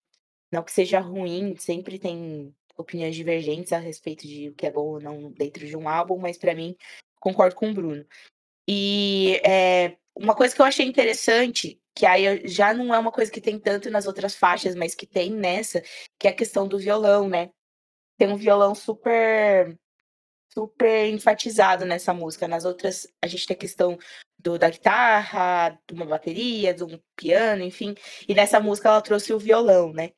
[0.52, 4.86] Não que seja ruim, sempre tem opiniões divergentes a respeito de o que é bom
[4.86, 6.76] ou não dentro de um álbum, mas para mim,
[7.20, 8.06] concordo com o Bruno.
[8.68, 13.32] E é, uma coisa que eu achei interessante, que aí já não é uma coisa
[13.32, 15.82] que tem tanto nas outras faixas, mas que tem nessa,
[16.20, 17.50] que é a questão do violão, né?
[18.18, 19.78] Tem um violão super
[20.54, 22.48] super enfatizado nessa música.
[22.48, 23.98] Nas outras, a gente tem a questão
[24.40, 27.94] do, da guitarra, de uma bateria, de um piano, enfim.
[28.28, 30.12] E nessa música ela trouxe o violão, né?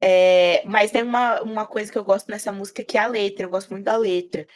[0.00, 3.46] É, mas tem uma, uma coisa que eu gosto nessa música que é a letra.
[3.46, 4.46] Eu gosto muito da letra.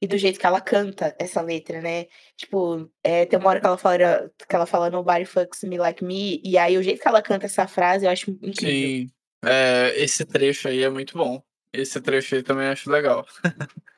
[0.00, 2.06] E do jeito que ela canta essa letra, né?
[2.36, 6.04] Tipo, é, tem uma hora que ela fala, que ela fala Nobody fucks me like
[6.04, 6.40] me.
[6.44, 8.60] E aí o jeito que ela canta essa frase eu acho incrível.
[8.60, 9.10] Sim.
[9.44, 11.42] É, esse trecho aí é muito bom.
[11.72, 13.26] Esse trecho aí também acho legal.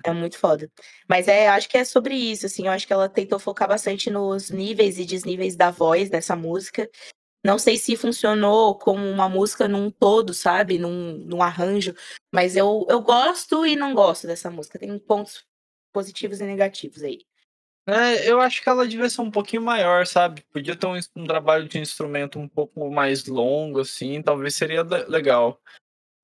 [0.05, 0.71] é muito foda.
[1.09, 2.67] Mas é, acho que é sobre isso, assim.
[2.67, 6.89] Eu acho que ela tentou focar bastante nos níveis e desníveis da voz dessa música.
[7.45, 10.79] Não sei se funcionou como uma música num todo, sabe?
[10.79, 11.95] Num, num arranjo.
[12.33, 14.79] Mas eu, eu gosto e não gosto dessa música.
[14.79, 15.47] Tem pontos
[15.99, 17.27] positivos e negativos aí.
[17.85, 20.45] É, eu acho que ela devia ser um pouquinho maior, sabe?
[20.53, 25.61] Podia ter um, um trabalho de instrumento um pouco mais longo, assim, talvez seria legal.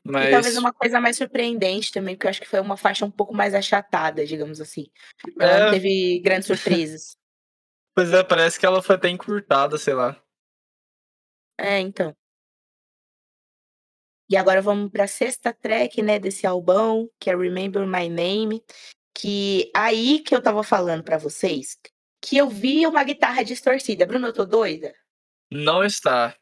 [0.07, 0.29] Mas...
[0.29, 3.11] E talvez uma coisa mais surpreendente também, porque eu acho que foi uma faixa um
[3.11, 4.87] pouco mais achatada, digamos assim.
[5.41, 5.65] Ela é...
[5.65, 7.17] não teve grandes surpresas.
[7.97, 10.23] pois é, parece que ela foi até encurtada, sei lá.
[11.59, 12.15] É, então.
[14.31, 18.63] E agora vamos para a sexta track, né, desse album, que é Remember My Name,
[19.15, 21.79] que aí que eu tava falando para vocês,
[22.21, 24.07] que eu vi uma guitarra distorcida.
[24.07, 24.95] Bruno, eu tô doida?
[25.51, 26.35] Não está.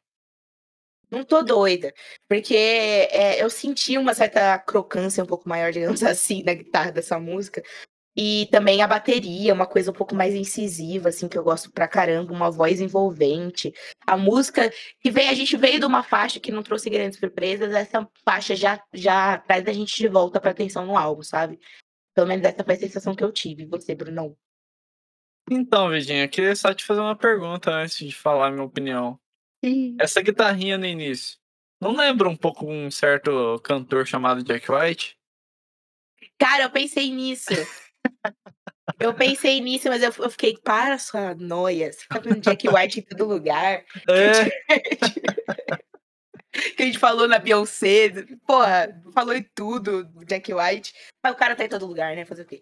[1.10, 1.92] Não tô doida,
[2.26, 7.20] porque é, eu senti uma certa crocância um pouco maior, digamos assim, na guitarra dessa
[7.20, 7.62] música,
[8.16, 11.88] e também a bateria, uma coisa um pouco mais incisiva, assim, que eu gosto pra
[11.88, 13.72] caramba, uma voz envolvente.
[14.06, 17.74] A música que veio, a gente veio de uma faixa que não trouxe grandes surpresas,
[17.74, 21.58] essa faixa já, já traz a gente de volta pra atenção no álbum, sabe?
[22.14, 23.66] Pelo menos essa foi a sensação que eu tive.
[23.66, 24.36] Você, Brunão?
[25.50, 29.18] Então, Vidinha, eu queria só te fazer uma pergunta antes de falar a minha opinião.
[29.64, 29.96] Sim.
[29.98, 31.38] Essa guitarrinha no início,
[31.80, 35.18] não lembra um pouco um certo cantor chamado Jack White?
[36.38, 37.50] Cara, eu pensei nisso.
[38.98, 41.92] Eu pensei nisso, mas eu, eu fiquei, para sua noia.
[41.92, 43.84] Você fica vendo Jack White em todo lugar.
[44.08, 45.82] É.
[46.76, 48.10] que a gente falou na Beyoncé.
[48.46, 50.94] Porra, falou em tudo, Jack White.
[51.22, 52.24] Mas o cara tá em todo lugar, né?
[52.24, 52.60] Fazer o quê?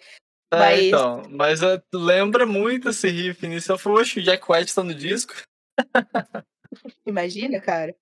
[0.53, 0.83] É, mas...
[0.83, 3.73] então, mas uh, lembra muito esse riff nisso.
[3.73, 5.35] Eu falei, oxe, o Jack White tá no disco?
[7.07, 7.95] Imagina, cara.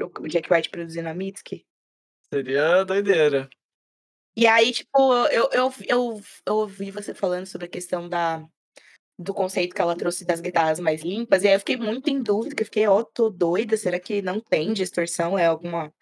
[0.00, 1.64] O Jack White produzindo a Mitski.
[2.32, 3.48] Seria doideira.
[4.36, 8.44] E aí, tipo, eu, eu, eu, eu ouvi você falando sobre a questão da,
[9.18, 12.22] do conceito que ela trouxe das guitarras mais limpas, e aí eu fiquei muito em
[12.22, 15.38] dúvida, que eu fiquei, ó, oh, tô doida, será que não tem distorção?
[15.38, 15.92] É alguma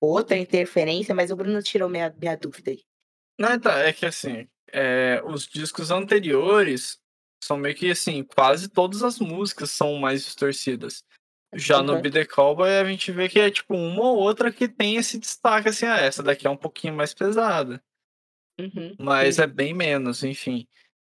[0.00, 1.14] outra interferência?
[1.14, 2.82] Mas o Bruno tirou minha, minha dúvida aí.
[3.38, 7.00] Não, tá, é que assim, é, os discos anteriores
[7.42, 11.04] são meio que assim, quase todas as músicas são mais distorcidas.
[11.54, 11.84] Já uhum.
[11.84, 14.96] no Be The Cowboy a gente vê que é tipo uma ou outra que tem
[14.96, 17.82] esse destaque, assim, ah, essa daqui é um pouquinho mais pesada.
[18.58, 18.94] Uhum.
[18.98, 19.44] Mas uhum.
[19.44, 20.66] é bem menos, enfim.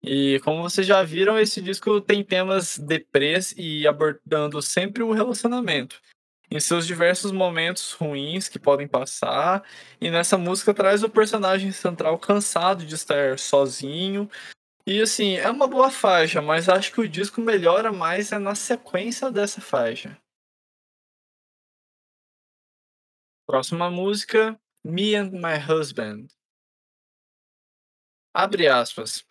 [0.02, 6.00] E como vocês já viram, esse disco tem temas deprês e abordando sempre o relacionamento.
[6.50, 9.62] Em seus diversos momentos ruins que podem passar,
[10.00, 14.30] e nessa música traz o personagem central cansado de estar sozinho.
[14.86, 18.54] E assim, é uma boa faixa, mas acho que o disco melhora mais é na
[18.54, 20.18] sequência dessa faixa.
[23.46, 26.28] Próxima música, Me and My Husband.
[28.32, 29.27] Abre aspas.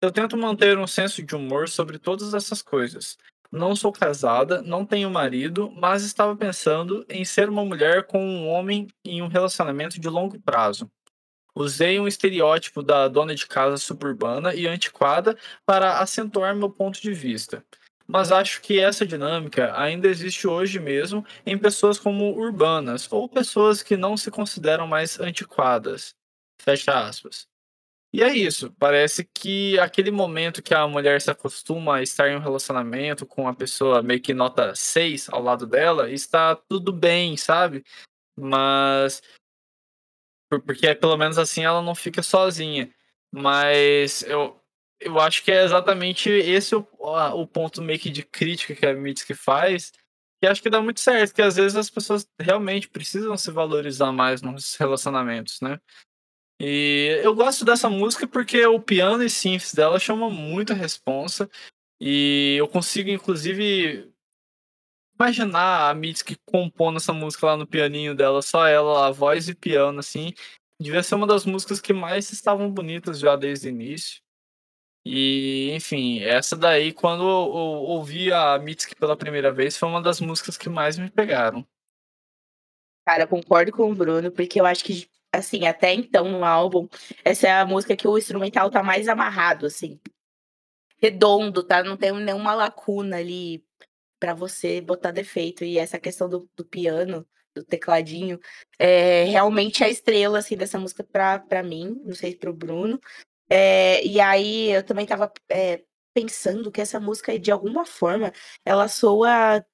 [0.00, 3.18] Eu tento manter um senso de humor sobre todas essas coisas.
[3.50, 8.46] Não sou casada, não tenho marido, mas estava pensando em ser uma mulher com um
[8.48, 10.90] homem em um relacionamento de longo prazo.
[11.54, 17.12] Usei um estereótipo da dona de casa suburbana e antiquada para acentuar meu ponto de
[17.12, 17.64] vista.
[18.06, 23.82] mas acho que essa dinâmica ainda existe hoje mesmo em pessoas como urbanas ou pessoas
[23.82, 26.14] que não se consideram mais antiquadas.
[26.62, 27.46] Fecha aspas.
[28.12, 32.36] E é isso, parece que aquele momento que a mulher se acostuma a estar em
[32.36, 37.36] um relacionamento com uma pessoa meio que nota 6 ao lado dela, está tudo bem,
[37.36, 37.84] sabe?
[38.36, 39.22] Mas.
[40.48, 42.90] Porque pelo menos assim ela não fica sozinha.
[43.30, 44.58] Mas eu,
[44.98, 48.94] eu acho que é exatamente esse o, o ponto meio que de crítica que a
[48.94, 49.92] Mitski faz,
[50.40, 54.12] que acho que dá muito certo, que às vezes as pessoas realmente precisam se valorizar
[54.12, 55.78] mais nos relacionamentos, né?
[56.60, 61.48] E eu gosto dessa música porque o piano e synths dela chamam muito a responsa.
[62.00, 64.12] E eu consigo, inclusive,
[65.14, 69.54] imaginar a Mitski compondo essa música lá no pianinho dela, só ela, a voz e
[69.54, 70.32] piano, assim.
[70.80, 74.20] Devia ser uma das músicas que mais estavam bonitas já desde o início.
[75.04, 80.20] E, enfim, essa daí, quando eu, ouvi a Mitski pela primeira vez, foi uma das
[80.20, 81.66] músicas que mais me pegaram.
[83.06, 86.88] Cara, concordo com o Bruno, porque eu acho que assim, até então no álbum,
[87.24, 90.00] essa é a música que o instrumental tá mais amarrado, assim.
[91.00, 91.82] Redondo, tá?
[91.82, 93.64] Não tem nenhuma lacuna ali
[94.18, 95.64] para você botar defeito.
[95.64, 98.38] E essa questão do, do piano, do tecladinho,
[98.78, 103.00] é realmente a estrela, assim, dessa música pra, pra mim, não sei pro Bruno.
[103.50, 105.82] É, e aí eu também tava é,
[106.14, 108.32] pensando que essa música, de alguma forma,
[108.64, 109.64] ela soa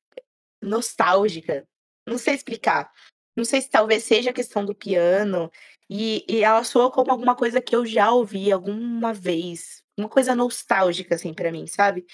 [0.63, 1.67] nostálgica.
[2.07, 2.91] Não sei explicar.
[3.37, 5.51] Não sei se talvez seja a questão do piano,
[5.89, 9.83] e, e ela soa como alguma coisa que eu já ouvi alguma vez.
[9.97, 12.05] Uma coisa nostálgica, assim, para mim, sabe?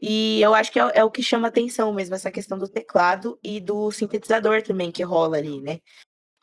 [0.00, 3.38] E eu acho que é, é, o que chama atenção mesmo, essa questão do teclado
[3.42, 5.80] e do sintetizador também que rola ali, né?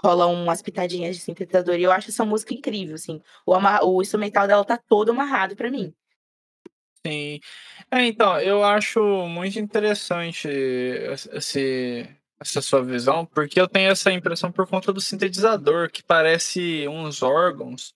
[0.04, 1.76] Rola umas pitadinhas de sintetizador.
[1.76, 3.22] E eu acho essa música incrível, assim.
[3.46, 3.56] O,
[3.88, 5.94] o instrumental dela tá todo amarrado para mim.
[7.06, 7.40] Sim.
[7.90, 12.08] É, então, eu acho muito interessante esse,
[12.44, 17.24] essa sua visão, porque eu tenho essa impressão por conta do sintetizador, que parece uns
[17.24, 17.96] órgãos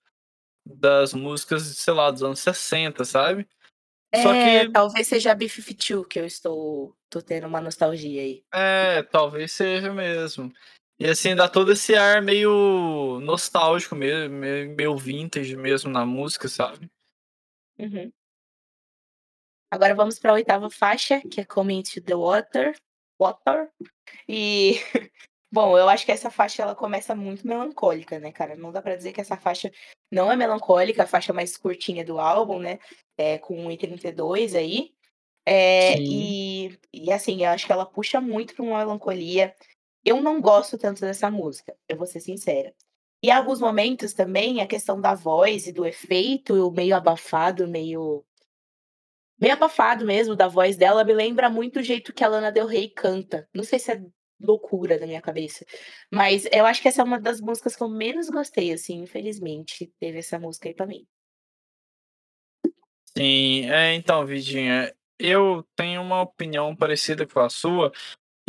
[0.66, 3.48] das músicas, sei lá, dos anos 60, sabe?
[4.10, 4.72] É, Só que...
[4.72, 8.44] talvez seja a B-52 que eu estou tô tendo uma nostalgia aí.
[8.52, 10.52] É, talvez seja mesmo.
[10.98, 16.90] E assim, dá todo esse ar meio nostálgico mesmo, meio vintage mesmo na música, sabe?
[17.78, 18.12] Uhum.
[19.70, 22.74] Agora vamos para a oitava faixa, que é Coming to the Water.
[23.20, 23.70] Water.
[24.28, 24.74] E,
[25.52, 28.56] bom, eu acho que essa faixa ela começa muito melancólica, né, cara?
[28.56, 29.70] Não dá para dizer que essa faixa
[30.10, 32.78] não é melancólica, a faixa mais curtinha do álbum, né?
[33.16, 34.92] É, com 1,32 aí.
[35.46, 39.54] É, e, e assim, eu acho que ela puxa muito pra uma melancolia.
[40.04, 42.74] Eu não gosto tanto dessa música, eu vou ser sincera.
[43.22, 48.24] E em alguns momentos também a questão da voz e do efeito meio abafado, meio
[49.40, 52.66] meio abafado mesmo da voz dela, me lembra muito o jeito que a Lana Del
[52.66, 53.48] Rey canta.
[53.54, 54.02] Não sei se é
[54.40, 55.64] loucura da minha cabeça,
[56.12, 59.92] mas eu acho que essa é uma das músicas que eu menos gostei, assim, infelizmente,
[59.98, 61.04] teve essa música aí pra mim.
[63.16, 67.92] Sim, é, então, Vidinha, eu tenho uma opinião parecida com a sua,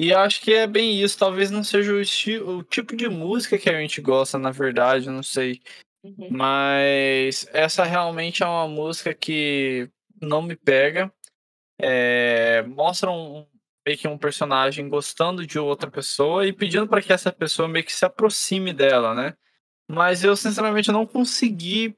[0.02, 1.19] e acho que é bem isso.
[1.19, 5.21] Talvez não seja o, o tipo de música que a gente gosta, na verdade, não
[5.21, 5.60] sei.
[6.02, 6.30] Uhum.
[6.32, 11.12] Mas essa realmente é uma música que não me pega.
[11.82, 13.45] É, mostra um,
[13.86, 17.86] meio que um personagem gostando de outra pessoa e pedindo para que essa pessoa meio
[17.86, 19.36] que se aproxime dela, né?
[19.89, 21.97] Mas eu, sinceramente, não consegui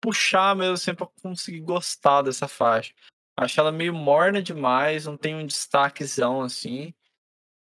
[0.00, 2.94] puxar mesmo assim pra conseguir gostar dessa faixa.
[3.36, 6.94] Acho ela meio morna demais, não tem um destaquezão assim.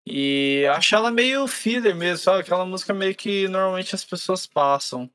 [0.05, 2.39] E acho ela meio filler mesmo, sabe?
[2.39, 5.09] Aquela música meio que normalmente as pessoas passam.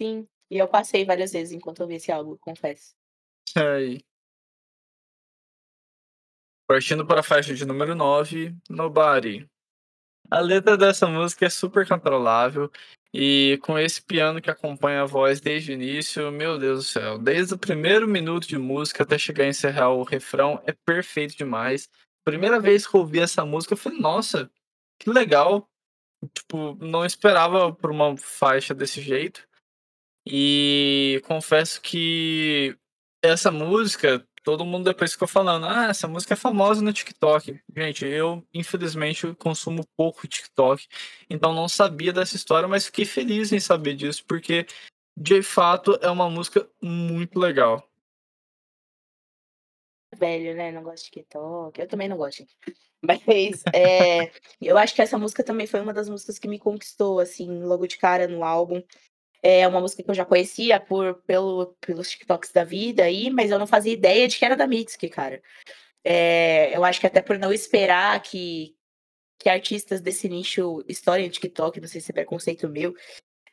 [0.00, 2.94] Sim, e eu passei várias vezes enquanto eu vi esse álbum, confesso.
[3.56, 4.00] Aí.
[6.72, 9.46] Partindo para a faixa de número 9, Nobody.
[10.30, 12.72] A letra dessa música é super controlável
[13.12, 17.18] e com esse piano que acompanha a voz desde o início, meu Deus do céu,
[17.18, 21.90] desde o primeiro minuto de música até chegar a encerrar o refrão, é perfeito demais.
[22.24, 24.50] Primeira vez que eu ouvi essa música, eu falei, nossa,
[24.98, 25.68] que legal.
[26.34, 29.46] Tipo, não esperava por uma faixa desse jeito.
[30.26, 32.74] E confesso que
[33.22, 37.60] essa música todo mundo depois ficou falando, ah, essa música é famosa no TikTok.
[37.76, 40.86] Gente, eu, infelizmente, consumo pouco TikTok,
[41.30, 44.66] então não sabia dessa história, mas fiquei feliz em saber disso, porque,
[45.16, 47.88] de fato, é uma música muito legal.
[50.16, 50.70] Velho, né?
[50.70, 51.80] Não gosto de TikTok.
[51.80, 52.44] Eu também não gosto.
[53.04, 54.30] Mas é,
[54.60, 57.86] eu acho que essa música também foi uma das músicas que me conquistou, assim, logo
[57.86, 58.80] de cara no álbum.
[59.42, 63.50] É uma música que eu já conhecia por, pelo, pelos TikToks da vida aí, mas
[63.50, 65.42] eu não fazia ideia de que era da Mitski, cara.
[66.04, 68.76] É, eu acho que até por não esperar que,
[69.38, 72.94] que artistas desse nicho estourem no TikTok, não sei se é preconceito meu.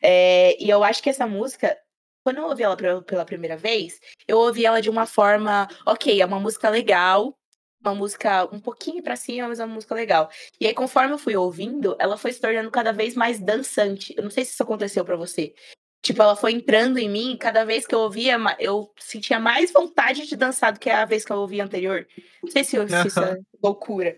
[0.02, 1.78] É, e eu acho que essa música,
[2.24, 6.26] quando eu ouvi ela pela primeira vez, eu ouvi ela de uma forma, ok, é
[6.26, 7.36] uma música legal,
[7.82, 10.30] uma música um pouquinho para cima, mas é uma música legal.
[10.60, 14.14] E aí, conforme eu fui ouvindo, ela foi se tornando cada vez mais dançante.
[14.18, 15.54] Eu não sei se isso aconteceu para você.
[16.02, 20.26] Tipo, ela foi entrando em mim, cada vez que eu ouvia, eu sentia mais vontade
[20.26, 22.08] de dançar do que a vez que eu ouvia anterior.
[22.42, 24.16] Não sei se, eu, isso é loucura.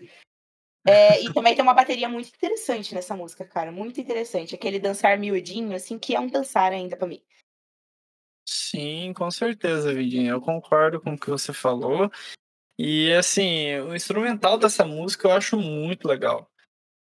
[0.86, 3.70] É, e também tem uma bateria muito interessante nessa música, cara.
[3.70, 4.54] Muito interessante.
[4.54, 7.22] Aquele dançar miudinho, assim, que é um dançar ainda para mim.
[8.48, 10.32] Sim, com certeza, Vidinha.
[10.32, 12.10] Eu concordo com o que você falou.
[12.78, 16.50] E assim, o instrumental dessa música eu acho muito legal.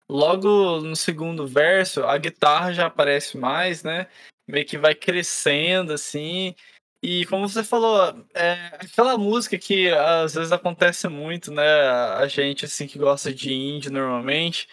[0.09, 4.07] Logo no segundo verso, a guitarra já aparece mais, né?
[4.47, 6.55] Meio que vai crescendo assim.
[7.03, 11.63] E como você falou, é aquela música que às vezes acontece muito, né?
[11.63, 14.67] A gente assim que gosta de indie normalmente,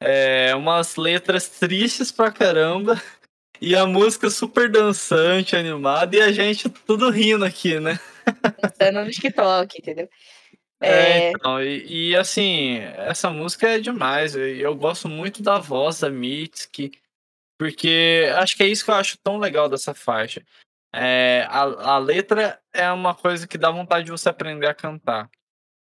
[0.00, 3.00] é umas letras tristes pra caramba
[3.60, 8.00] e a música super dançante, animada e a gente tudo rindo aqui, né?
[8.60, 10.08] Dançando no TikTok, entendeu?
[10.84, 14.34] É, então, e, e, assim, essa música é demais.
[14.34, 16.90] Eu, eu gosto muito da voz da Mitski,
[17.62, 20.44] porque acho que é isso que eu acho tão legal dessa faixa.
[20.92, 21.60] É, a,
[21.92, 25.30] a letra é uma coisa que dá vontade de você aprender a cantar.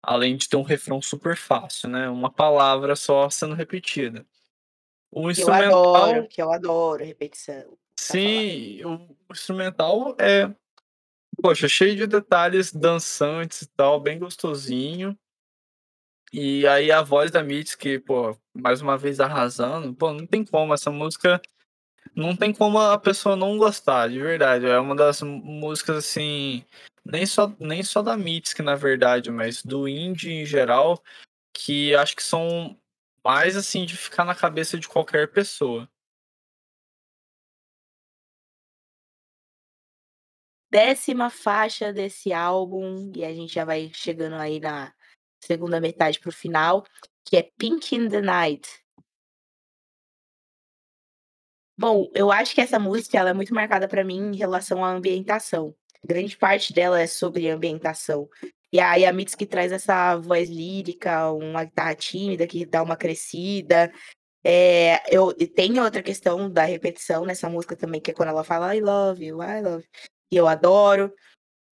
[0.01, 2.09] Além de ter um refrão super fácil, né?
[2.09, 4.25] Uma palavra só sendo repetida.
[5.11, 5.71] O que instrumental.
[5.71, 7.77] Eu adoro, que eu adoro repetição.
[7.99, 10.51] Sim, o instrumental é
[11.39, 15.15] Poxa, cheio de detalhes dançantes e tal, bem gostosinho.
[16.33, 19.93] E aí a voz da Mitski, pô, mais uma vez arrasando.
[19.93, 21.39] Pô, não tem como, essa música
[22.15, 24.65] não tem como a pessoa não gostar, de verdade.
[24.65, 26.65] É uma das músicas assim,
[27.05, 31.01] nem só nem só da Mitski, na verdade, mas do indie em geral,
[31.53, 32.77] que acho que são
[33.23, 35.89] mais assim de ficar na cabeça de qualquer pessoa.
[40.69, 44.93] décima faixa desse álbum, e a gente já vai chegando aí na
[45.39, 46.85] segunda metade pro final,
[47.25, 48.69] que é Pink in the Night.
[51.79, 54.91] Bom, eu acho que essa música ela é muito marcada para mim em relação à
[54.91, 55.73] ambientação.
[56.05, 58.27] Grande parte dela é sobre ambientação.
[58.69, 63.89] E aí a Mitski traz essa voz lírica, uma guitarra tímida que dá uma crescida.
[64.43, 68.75] É, eu tem outra questão da repetição nessa música também, que é quando ela fala
[68.75, 71.13] I love you, I love you e eu adoro.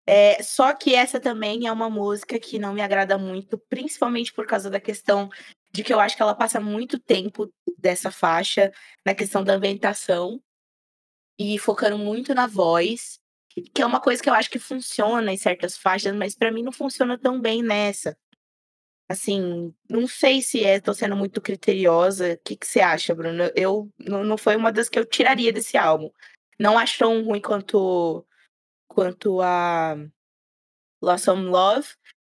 [0.10, 4.48] É, só que essa também é uma música que não me agrada muito, principalmente por
[4.48, 5.30] causa da questão
[5.72, 8.72] de que eu acho que ela passa muito tempo dessa faixa
[9.06, 10.42] na questão da ambientação
[11.40, 13.20] e focando muito na voz,
[13.74, 16.64] que é uma coisa que eu acho que funciona em certas faixas, mas para mim
[16.64, 18.18] não funciona tão bem nessa.
[19.10, 22.34] Assim, não sei se é, tô sendo muito criteriosa.
[22.34, 23.44] O que, que você acha, Bruno?
[23.56, 26.12] Eu não, foi uma das que eu tiraria desse álbum.
[26.60, 28.26] Não acho tão ruim quanto
[28.88, 29.96] quanto a
[31.00, 31.88] Blossom Love,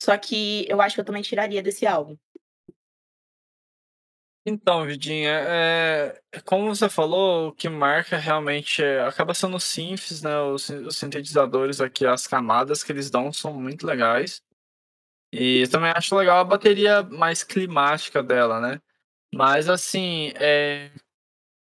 [0.01, 2.17] só que eu acho que eu também tiraria desse álbum.
[4.45, 10.21] Então, Vidinha, é, como você falou, o que marca realmente é, acaba sendo os synths,
[10.21, 10.39] né?
[10.41, 14.41] Os, os, sintetizadores aqui, as camadas que eles dão são muito legais.
[15.31, 18.81] E também acho legal a bateria mais climática dela, né?
[19.33, 20.91] Mas assim, é,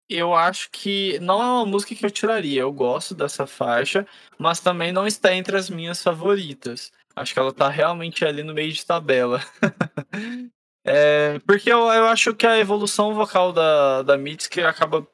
[0.10, 2.62] eu acho que não é uma música que eu tiraria.
[2.62, 4.08] Eu gosto dessa faixa,
[4.38, 6.92] mas também não está entre as minhas favoritas.
[7.16, 9.42] Acho que ela está realmente ali no meio de tabela.
[10.86, 15.08] é, porque eu, eu acho que a evolução vocal da, da Mitski acaba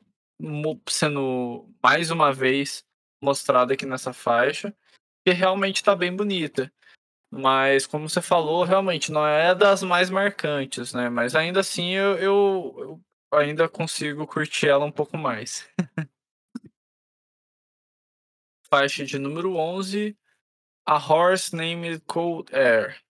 [0.90, 2.84] sendo mais uma vez
[3.24, 4.76] mostrada aqui nessa faixa,
[5.26, 6.72] que realmente está bem bonita.
[7.34, 11.08] Mas, como você falou, realmente não é das mais marcantes, né?
[11.08, 13.02] Mas ainda assim eu, eu,
[13.32, 15.70] eu ainda consigo curtir ela um pouco mais.
[18.70, 20.18] Faixa de número 11,
[20.86, 23.02] A Horse Named Cold Air.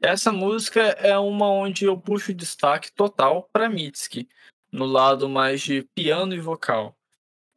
[0.00, 4.28] Essa música é uma onde eu puxo destaque total para Mitski,
[4.70, 6.96] no lado mais de piano e vocal.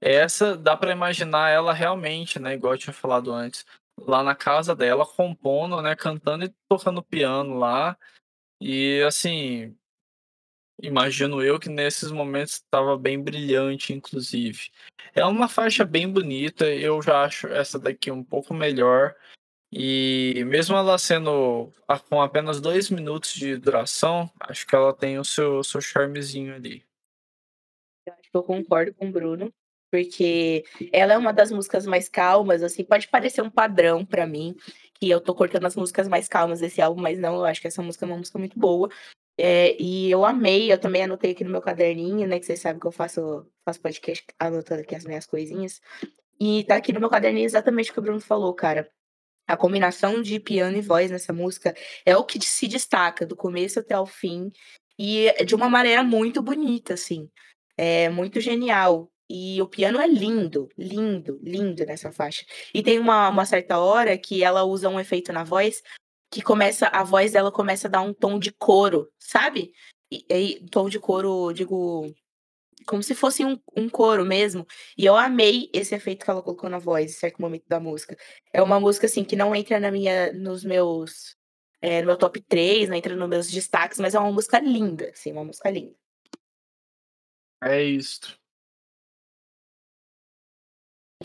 [0.02, 3.66] Essa dá para imaginar ela realmente, né, igual eu tinha falado antes,
[4.00, 7.96] lá na casa dela compondo, né, cantando e tocando piano lá.
[8.60, 9.76] E assim,
[10.82, 14.72] Imagino eu que nesses momentos estava bem brilhante, inclusive.
[15.14, 19.16] É uma faixa bem bonita, eu já acho essa daqui um pouco melhor.
[19.72, 21.72] E mesmo ela sendo
[22.10, 26.84] com apenas dois minutos de duração, acho que ela tem o seu, seu charmezinho ali.
[28.06, 29.54] Eu acho que eu concordo com o Bruno,
[29.90, 34.56] porque ela é uma das músicas mais calmas, assim, pode parecer um padrão para mim,
[34.96, 37.68] que eu tô cortando as músicas mais calmas desse álbum, mas não, eu acho que
[37.68, 38.90] essa música é uma música muito boa.
[39.38, 42.40] É, e eu amei, eu também anotei aqui no meu caderninho, né?
[42.40, 45.82] Que vocês sabem que eu faço, faço podcast anotando aqui as minhas coisinhas.
[46.40, 48.92] E tá aqui no meu caderninho exatamente o que o Bruno falou, cara.
[49.52, 51.76] A combinação de piano e voz nessa música
[52.06, 54.50] é o que se destaca do começo até o fim.
[54.98, 57.30] E é de uma maneira muito bonita, assim.
[57.78, 59.12] É muito genial.
[59.30, 62.46] E o piano é lindo, lindo, lindo nessa faixa.
[62.74, 65.82] E tem uma, uma certa hora que ela usa um efeito na voz
[66.32, 69.74] que começa, a voz dela começa a dar um tom de coro, sabe?
[70.10, 72.14] E, e tom de coro, digo,
[72.88, 74.66] como se fosse um, um coro mesmo.
[74.98, 78.18] E eu amei esse efeito que ela colocou na voz, em certo momento da música.
[78.54, 81.36] É uma música, assim, que não entra na minha, nos meus,
[81.82, 85.10] é, no meu top 3, não entra nos meus destaques, mas é uma música linda,
[85.10, 85.96] assim, uma música linda.
[87.64, 88.40] É isso.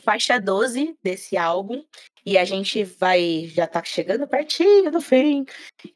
[0.00, 1.82] Faixa 12 desse álbum.
[2.24, 3.46] E a gente vai.
[3.46, 5.44] Já tá chegando pertinho do fim.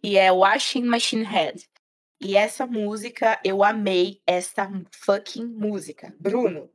[0.03, 1.69] E é Washing Machine Head.
[2.21, 6.15] E essa música, eu amei essa fucking música.
[6.21, 6.71] Bruno,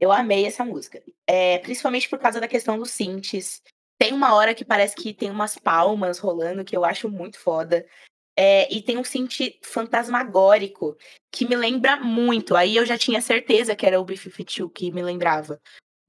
[0.00, 1.02] eu amei essa música.
[1.26, 3.62] É, principalmente por causa da questão dos synths.
[3.98, 7.86] Tem uma hora que parece que tem umas palmas rolando, que eu acho muito foda.
[8.34, 10.96] É, e tem um synth fantasmagórico,
[11.30, 12.56] que me lembra muito.
[12.56, 15.60] Aí eu já tinha certeza que era o B-52 que me lembrava.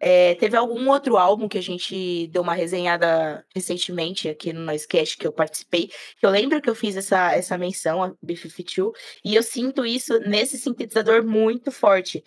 [0.04, 5.16] É, teve algum outro álbum que a gente deu uma resenhada recentemente aqui no Noisecast
[5.16, 8.94] que eu participei, que eu lembro que eu fiz essa, essa menção a B-52,
[9.24, 12.24] e eu sinto isso nesse sintetizador muito forte.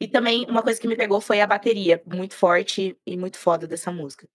[0.00, 3.66] E também uma coisa que me pegou foi a bateria, muito forte e muito foda
[3.66, 4.26] dessa música.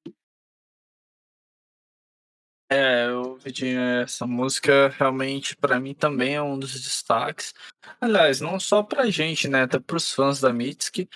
[2.71, 7.53] É, eu Vitinho, essa música realmente para mim também é um dos destaques.
[7.99, 11.09] Aliás, não só pra gente, né, até pros fãs da Mitski,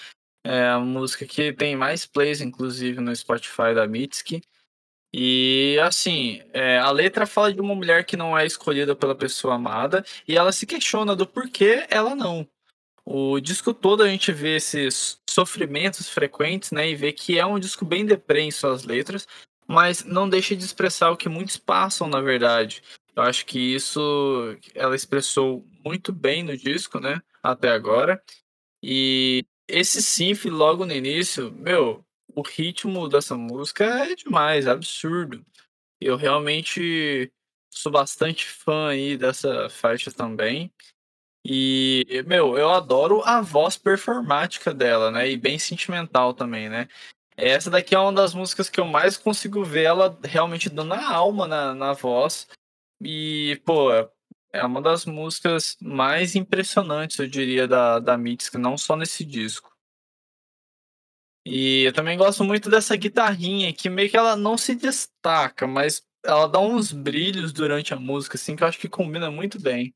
[0.47, 4.41] é a música que tem mais plays, inclusive, no Spotify da Mitski.
[5.13, 9.55] E assim, é, a letra fala de uma mulher que não é escolhida pela pessoa
[9.55, 12.47] amada e ela se questiona do porquê ela não.
[13.05, 16.89] O disco todo a gente vê esses sofrimentos frequentes, né?
[16.89, 19.27] E vê que é um disco bem deprê em suas letras,
[19.67, 22.81] mas não deixa de expressar o que muitos passam, na verdade.
[23.15, 27.21] Eu acho que isso ela expressou muito bem no disco, né?
[27.43, 28.21] Até agora.
[28.83, 32.05] E esse synth logo no início, meu,
[32.35, 35.45] o ritmo dessa música é demais, é absurdo.
[35.99, 37.31] Eu realmente
[37.73, 40.71] sou bastante fã aí dessa faixa também.
[41.45, 45.29] E, meu, eu adoro a voz performática dela, né?
[45.29, 46.87] E bem sentimental também, né?
[47.37, 51.13] Essa daqui é uma das músicas que eu mais consigo ver ela realmente dando a
[51.13, 52.47] alma na, na voz.
[53.01, 53.89] E, pô,
[54.57, 59.75] é uma das músicas mais impressionantes, eu diria, da, da Mythic, não só nesse disco.
[61.45, 66.05] E eu também gosto muito dessa guitarrinha, que meio que ela não se destaca, mas
[66.25, 69.95] ela dá uns brilhos durante a música, assim, que eu acho que combina muito bem.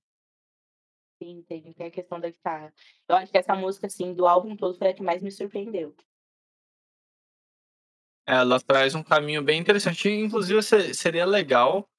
[1.21, 2.73] Sim, tem, tem a questão da guitarra.
[3.07, 5.93] Eu acho que essa música, assim, do álbum todo foi a que mais me surpreendeu.
[8.25, 10.09] Ela traz um caminho bem interessante.
[10.09, 10.61] Inclusive,
[10.93, 11.90] seria legal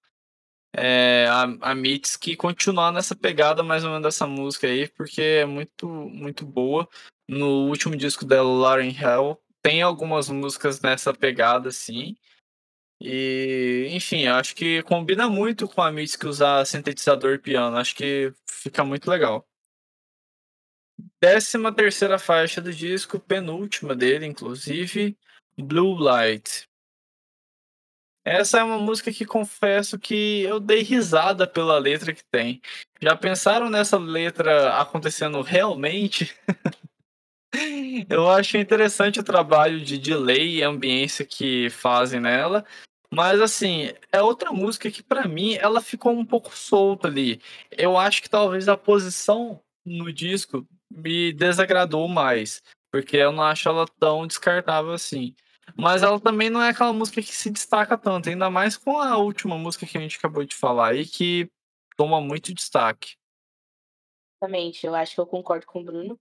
[0.75, 5.47] é, a, a Mitski continuar nessa pegada mais ou menos dessa música aí, porque é
[5.47, 6.89] muito, muito boa.
[7.29, 12.17] No último disco dela, Lauren Hell, tem algumas músicas nessa pegada, assim.
[13.01, 17.77] E, enfim, acho que combina muito com a Mitski usar sintetizador e piano.
[17.77, 19.47] Acho que fica muito legal.
[21.21, 25.17] Décima terceira faixa do disco, penúltima dele, inclusive,
[25.57, 26.69] Blue Light.
[28.25, 32.61] Essa é uma música que confesso que eu dei risada pela letra que tem.
[33.01, 36.33] Já pensaram nessa letra acontecendo realmente?
[38.09, 42.65] eu acho interessante o trabalho de delay e ambiência que fazem nela.
[43.13, 47.43] Mas assim, é outra música que para mim ela ficou um pouco solta ali.
[47.71, 53.69] Eu acho que talvez a posição no disco me desagradou mais, porque eu não acho
[53.69, 55.35] ela tão descartável assim.
[55.77, 59.17] Mas ela também não é aquela música que se destaca tanto, ainda mais com a
[59.17, 61.51] última música que a gente acabou de falar aí, que
[61.97, 63.17] toma muito destaque.
[64.43, 66.21] Exatamente, eu acho que eu concordo com o Bruno.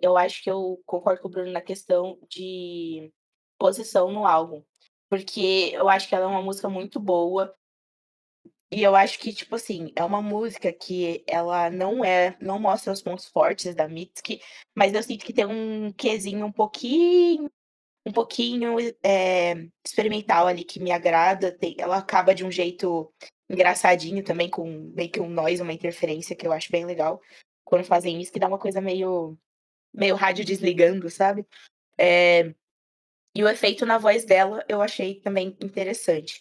[0.00, 3.12] Eu acho que eu concordo com o Bruno na questão de
[3.58, 4.62] posição no álbum.
[5.08, 7.54] Porque eu acho que ela é uma música muito boa.
[8.72, 12.92] E eu acho que, tipo assim, é uma música que ela não é, não mostra
[12.92, 14.40] os pontos fortes da Mitski,
[14.74, 17.48] mas eu sinto que tem um quesinho um pouquinho
[18.06, 21.50] um pouquinho é, experimental ali que me agrada.
[21.50, 23.12] Tem, ela acaba de um jeito
[23.50, 27.20] engraçadinho também, com meio que um noise, uma interferência que eu acho bem legal.
[27.64, 29.36] Quando fazem isso, que dá uma coisa meio,
[29.92, 31.44] meio rádio desligando, sabe?
[31.98, 32.54] É,
[33.34, 36.40] e o efeito na voz dela eu achei também interessante.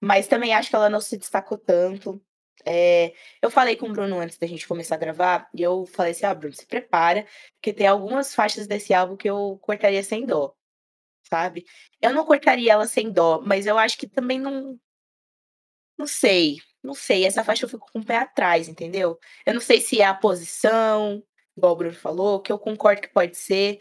[0.00, 2.22] Mas também acho que ela não se destacou tanto.
[2.64, 6.12] É, eu falei com o Bruno antes da gente começar a gravar, e eu falei
[6.12, 10.26] assim: ah, Bruno, se prepara, porque tem algumas faixas desse álbum que eu cortaria sem
[10.26, 10.54] dó,
[11.28, 11.64] sabe?
[12.00, 14.78] Eu não cortaria ela sem dó, mas eu acho que também não.
[15.98, 17.24] Não sei, não sei.
[17.24, 19.18] Essa faixa eu fico com o pé atrás, entendeu?
[19.44, 21.22] Eu não sei se é a posição,
[21.56, 23.80] igual o Bruno falou, que eu concordo que pode ser,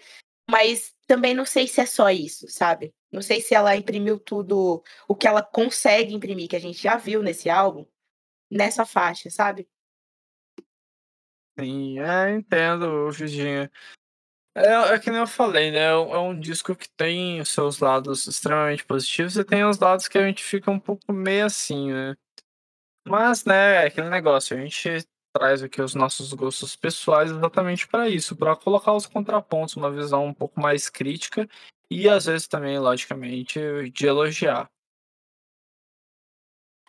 [0.50, 2.94] mas também não sei se é só isso, sabe?
[3.12, 6.98] Não sei se ela imprimiu tudo o que ela consegue imprimir, que a gente já
[6.98, 7.86] viu nesse álbum,
[8.50, 9.68] nessa faixa, sabe?
[11.58, 13.72] Sim, é, entendo, Virginia.
[14.56, 15.80] É, é que nem eu falei, né?
[15.80, 19.78] É um é um disco que tem os seus lados extremamente positivos e tem os
[19.78, 22.16] lados que a gente fica um pouco meio assim, né?
[23.06, 28.08] Mas, né, é aquele negócio, a gente traz aqui os nossos gostos pessoais exatamente para
[28.08, 31.48] isso, para colocar os contrapontos, uma visão um pouco mais crítica
[31.92, 33.60] e às vezes também, logicamente,
[33.92, 34.72] de elogiar.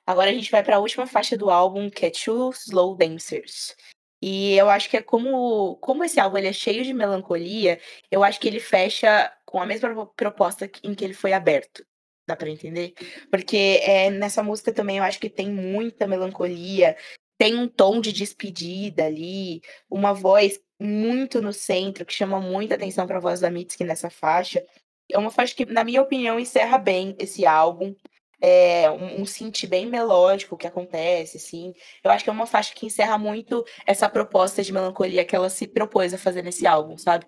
[0.07, 3.77] Agora a gente vai para a última faixa do álbum, que é Two Slow Dancers.
[4.21, 7.79] E eu acho que é como, como esse álbum ele é cheio de melancolia,
[8.11, 11.85] eu acho que ele fecha com a mesma proposta em que ele foi aberto.
[12.27, 12.95] Dá para entender?
[13.31, 16.97] Porque é, nessa música também eu acho que tem muita melancolia,
[17.39, 23.07] tem um tom de despedida ali, uma voz muito no centro, que chama muita atenção
[23.07, 24.65] para a voz da Mitski nessa faixa.
[25.11, 27.95] É uma faixa que, na minha opinião, encerra bem esse álbum.
[28.41, 31.75] É um, um synth bem melódico que acontece, assim.
[32.05, 35.49] Eu acho que é uma faixa que encerra muito essa proposta de melancolia que ela
[35.49, 37.27] se propôs a fazer nesse álbum, sabe?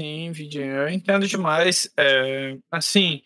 [0.00, 1.90] Sim, Vidinho, eu entendo demais.
[1.98, 3.22] É, assim,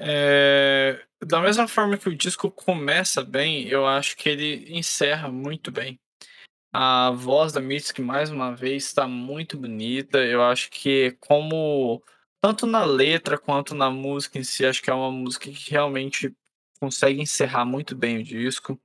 [0.00, 5.70] é, da mesma forma que o disco começa bem, eu acho que ele encerra muito
[5.70, 6.00] bem.
[6.72, 10.18] A voz da Mitski, mais uma vez, está muito bonita.
[10.18, 12.02] Eu acho que, como
[12.42, 16.34] tanto na letra quanto na música em si, acho que é uma música que realmente
[16.80, 18.80] consegue encerrar muito bem o disco.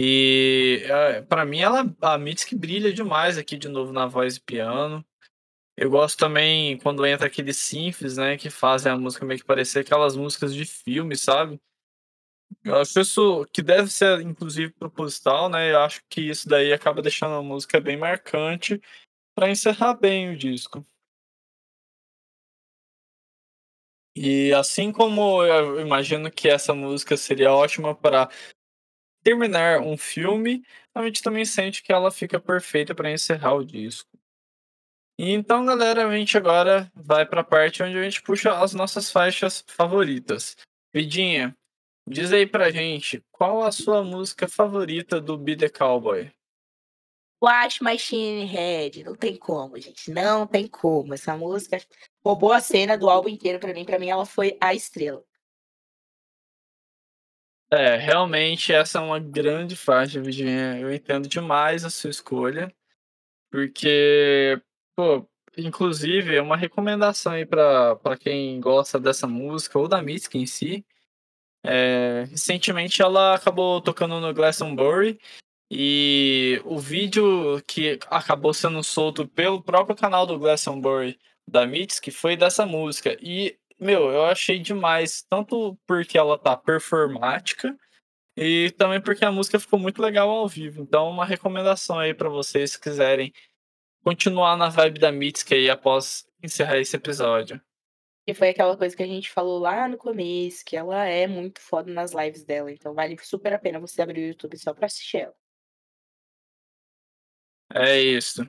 [0.00, 4.40] E é, para mim, ela, a Mitski brilha demais aqui de novo na voz e
[4.40, 5.04] piano.
[5.76, 9.80] Eu gosto também quando entra aqueles synths, né, que fazem a música meio que parecer
[9.80, 11.60] aquelas músicas de filme, sabe?
[12.64, 15.70] Eu acho isso que deve ser, inclusive, proposital, né?
[15.70, 18.80] Eu acho que isso daí acaba deixando a música bem marcante
[19.34, 20.84] para encerrar bem o disco.
[24.22, 28.28] E assim como eu imagino que essa música seria ótima para
[29.24, 30.62] terminar um filme,
[30.94, 34.10] a gente também sente que ela fica perfeita para encerrar o disco.
[35.18, 38.74] E então, galera, a gente agora vai para a parte onde a gente puxa as
[38.74, 40.54] nossas faixas favoritas.
[40.92, 41.56] Vidinha,
[42.06, 46.30] diz aí pra gente, qual a sua música favorita do Be The Cowboy?
[47.42, 51.14] Watch Machine Head, não tem como, gente, não tem como.
[51.14, 51.80] Essa música
[52.22, 55.24] roubou a cena do álbum inteiro pra mim, pra mim ela foi a estrela.
[57.72, 60.78] É, realmente essa é uma grande faixa, Virginia.
[60.78, 62.74] Eu entendo demais a sua escolha,
[63.50, 64.60] porque,
[64.94, 65.26] pô,
[65.56, 70.84] inclusive é uma recomendação aí pra quem gosta dessa música ou da música em si.
[71.62, 75.20] É, recentemente ela acabou tocando no Glastonbury
[75.70, 81.16] e o vídeo que acabou sendo solto pelo próprio canal do Glastonbury
[81.46, 83.16] da Mix, que foi dessa música.
[83.20, 87.76] E, meu, eu achei demais, tanto porque ela tá performática
[88.36, 90.82] e também porque a música ficou muito legal ao vivo.
[90.82, 93.32] Então, uma recomendação aí para vocês se quiserem
[94.02, 97.60] continuar na vibe da Mitski aí após encerrar esse episódio.
[98.26, 101.60] E foi aquela coisa que a gente falou lá no começo, que ela é muito
[101.60, 102.72] foda nas lives dela.
[102.72, 105.34] Então vale super a pena você abrir o YouTube só pra assistir ela.
[107.74, 108.48] É isso.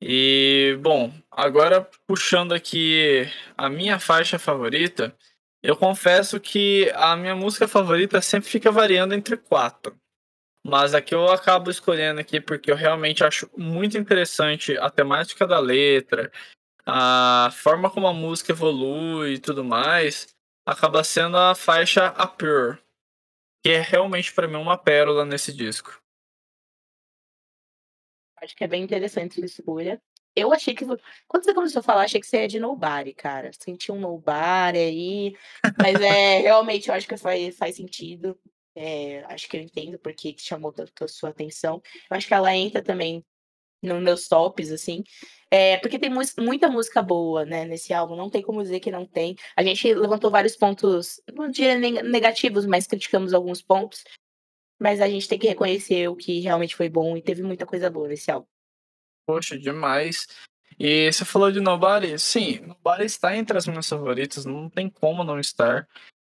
[0.00, 5.16] E, bom, agora puxando aqui a minha faixa favorita,
[5.62, 9.96] eu confesso que a minha música favorita sempre fica variando entre quatro.
[10.66, 15.58] Mas aqui eu acabo escolhendo aqui porque eu realmente acho muito interessante a temática da
[15.58, 16.30] letra,
[16.86, 20.28] a forma como a música evolui e tudo mais,
[20.66, 22.78] acaba sendo a faixa A Pure,
[23.62, 26.03] que é realmente para mim uma pérola nesse disco.
[28.44, 30.00] Acho que é bem interessante essa escolha.
[30.36, 30.84] Eu achei que.
[31.28, 33.50] Quando você começou a falar, achei que você ia de Nobody, cara.
[33.58, 35.36] Senti um Nobody aí.
[35.80, 38.38] Mas é, realmente, eu acho que faz, faz sentido.
[38.76, 41.80] É, acho que eu entendo porque que chamou tanto a sua atenção.
[42.10, 43.24] Eu acho que ela entra também
[43.82, 45.04] nos meus tops, assim.
[45.50, 48.16] É, porque tem muita música boa, né, nesse álbum.
[48.16, 49.36] Não tem como dizer que não tem.
[49.56, 54.02] A gente levantou vários pontos, não diria negativos, mas criticamos alguns pontos.
[54.84, 57.88] Mas a gente tem que reconhecer o que realmente foi bom e teve muita coisa
[57.88, 58.46] boa nesse álbum.
[59.26, 60.28] Poxa, demais.
[60.78, 62.18] E você falou de Nobody?
[62.18, 65.88] Sim, Nobody está entre as minhas favoritas, não tem como não estar.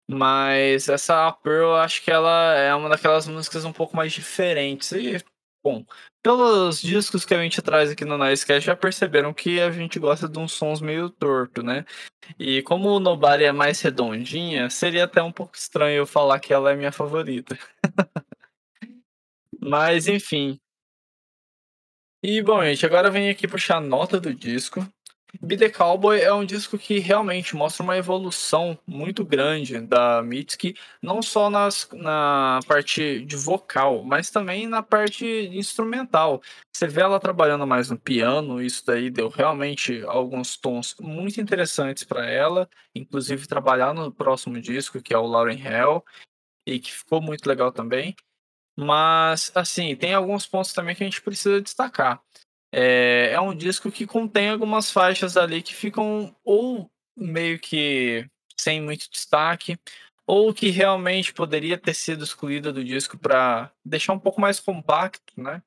[0.07, 4.91] Mas essa Pearl, eu acho que ela é uma daquelas músicas um pouco mais diferentes.
[4.91, 5.17] E,
[5.63, 5.83] bom,
[6.21, 10.29] pelos discos que a gente traz aqui no Nicecast, já perceberam que a gente gosta
[10.29, 11.83] de uns sons meio torto, né?
[12.37, 16.53] E como o Nobody é mais redondinha, seria até um pouco estranho eu falar que
[16.53, 17.57] ela é minha favorita.
[19.68, 20.59] Mas, enfim.
[22.22, 24.88] E, bom, gente, agora vem aqui puxar a nota do disco.
[25.41, 30.76] Be The Cowboy é um disco que realmente mostra uma evolução muito grande da Mitski,
[31.01, 36.41] não só nas, na parte de vocal, mas também na parte instrumental.
[36.72, 42.03] Você vê ela trabalhando mais no piano, isso daí deu realmente alguns tons muito interessantes
[42.03, 46.03] para ela, inclusive trabalhar no próximo disco, que é o Lauren Hell,
[46.68, 48.16] e que ficou muito legal também.
[48.78, 52.21] Mas, assim, tem alguns pontos também que a gente precisa destacar.
[52.73, 58.28] É, é um disco que contém algumas faixas ali que ficam ou meio que
[58.59, 59.78] sem muito destaque,
[60.28, 65.34] ou que realmente poderia ter sido excluída do disco para deixar um pouco mais compacto,
[65.38, 65.61] né?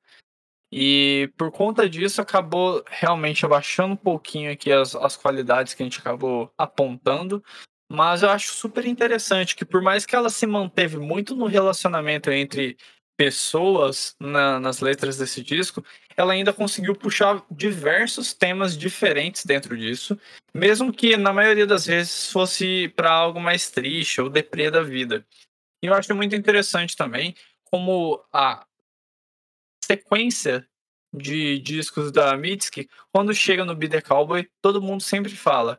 [0.71, 5.85] E por conta disso acabou realmente abaixando um pouquinho aqui as, as qualidades que a
[5.85, 7.43] gente acabou apontando.
[7.91, 12.29] Mas eu acho super interessante que por mais que ela se manteve muito no relacionamento
[12.29, 12.77] entre
[13.19, 15.83] pessoas na, nas letras desse disco,
[16.15, 20.17] ela ainda conseguiu puxar diversos temas diferentes dentro disso,
[20.53, 25.27] mesmo que na maioria das vezes fosse para algo mais triste ou deprê da vida.
[25.83, 28.65] E eu acho muito interessante também como a
[29.83, 30.65] sequência
[31.13, 35.77] de discos da Mitski, quando chega no Be The Cowboy, todo mundo sempre fala.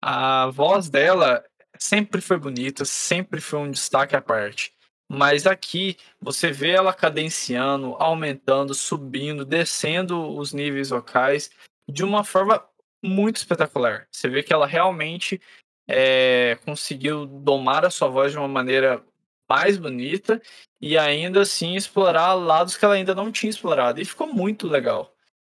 [0.00, 1.44] A voz dela
[1.78, 4.72] sempre foi bonita, sempre foi um destaque à parte.
[5.08, 11.50] Mas aqui você vê ela cadenciando, aumentando, subindo, descendo os níveis vocais
[11.88, 12.62] de uma forma
[13.02, 14.06] muito espetacular.
[14.10, 15.40] Você vê que ela realmente
[15.88, 19.02] é, conseguiu domar a sua voz de uma maneira
[19.48, 20.42] mais bonita
[20.80, 24.00] e ainda assim explorar lados que ela ainda não tinha explorado.
[24.00, 25.14] E ficou muito legal.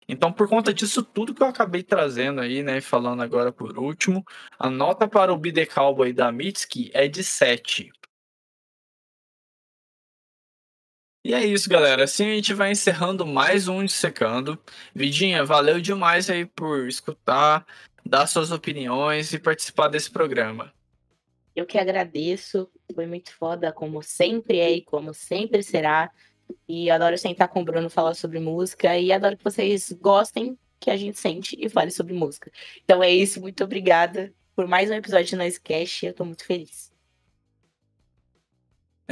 [0.09, 4.25] Então, por conta disso tudo que eu acabei trazendo aí, né, falando agora por último,
[4.59, 7.93] a nota para o The Cowboy da Mitski é de 7.
[11.25, 12.03] E é isso, galera.
[12.03, 14.59] Assim a gente vai encerrando mais um Dissecando.
[14.93, 17.65] Vidinha, valeu demais aí por escutar,
[18.05, 20.73] dar suas opiniões e participar desse programa.
[21.55, 22.69] Eu que agradeço.
[22.93, 26.11] Foi muito foda, como sempre é e como sempre será.
[26.69, 28.99] E adoro sentar com o Bruno falar sobre música.
[28.99, 32.51] E adoro que vocês gostem que a gente sente e fale sobre música.
[32.83, 33.41] Então é isso.
[33.41, 36.03] Muito obrigada por mais um episódio de Noise Cash.
[36.03, 36.92] Eu tô muito feliz.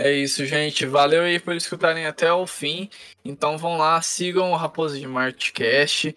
[0.02, 0.86] É isso, gente.
[0.86, 2.88] Valeu aí por escutarem até o fim.
[3.22, 6.16] Então vão lá, sigam o Raposo de Martcast,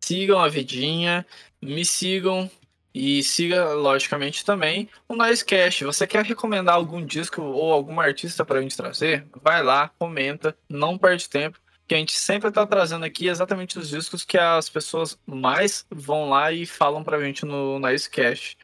[0.00, 1.26] sigam a Vidinha,
[1.60, 2.48] me sigam
[2.94, 5.84] e siga, logicamente, também o Nicecast.
[5.84, 9.26] Você quer recomendar algum disco ou algum artista para a gente trazer?
[9.42, 11.58] Vai lá, comenta, não perde tempo,
[11.88, 16.30] que a gente sempre está trazendo aqui exatamente os discos que as pessoas mais vão
[16.30, 18.56] lá e falam para a gente no Nicecast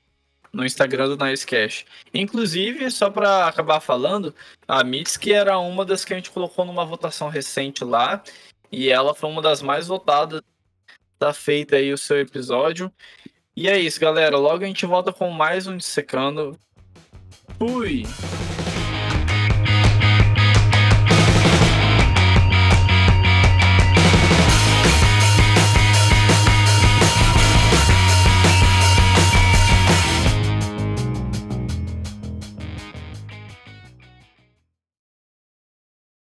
[0.52, 1.84] no Instagram do Nice Cash.
[2.12, 4.34] Inclusive, só para acabar falando,
[4.68, 8.22] a Mitski era uma das que a gente colocou numa votação recente lá,
[8.70, 10.42] e ela foi uma das mais votadas.
[11.18, 12.92] Tá feito aí o seu episódio.
[13.54, 14.36] E é isso, galera.
[14.36, 16.58] Logo a gente volta com mais um Dissecando.
[17.58, 18.04] Fui!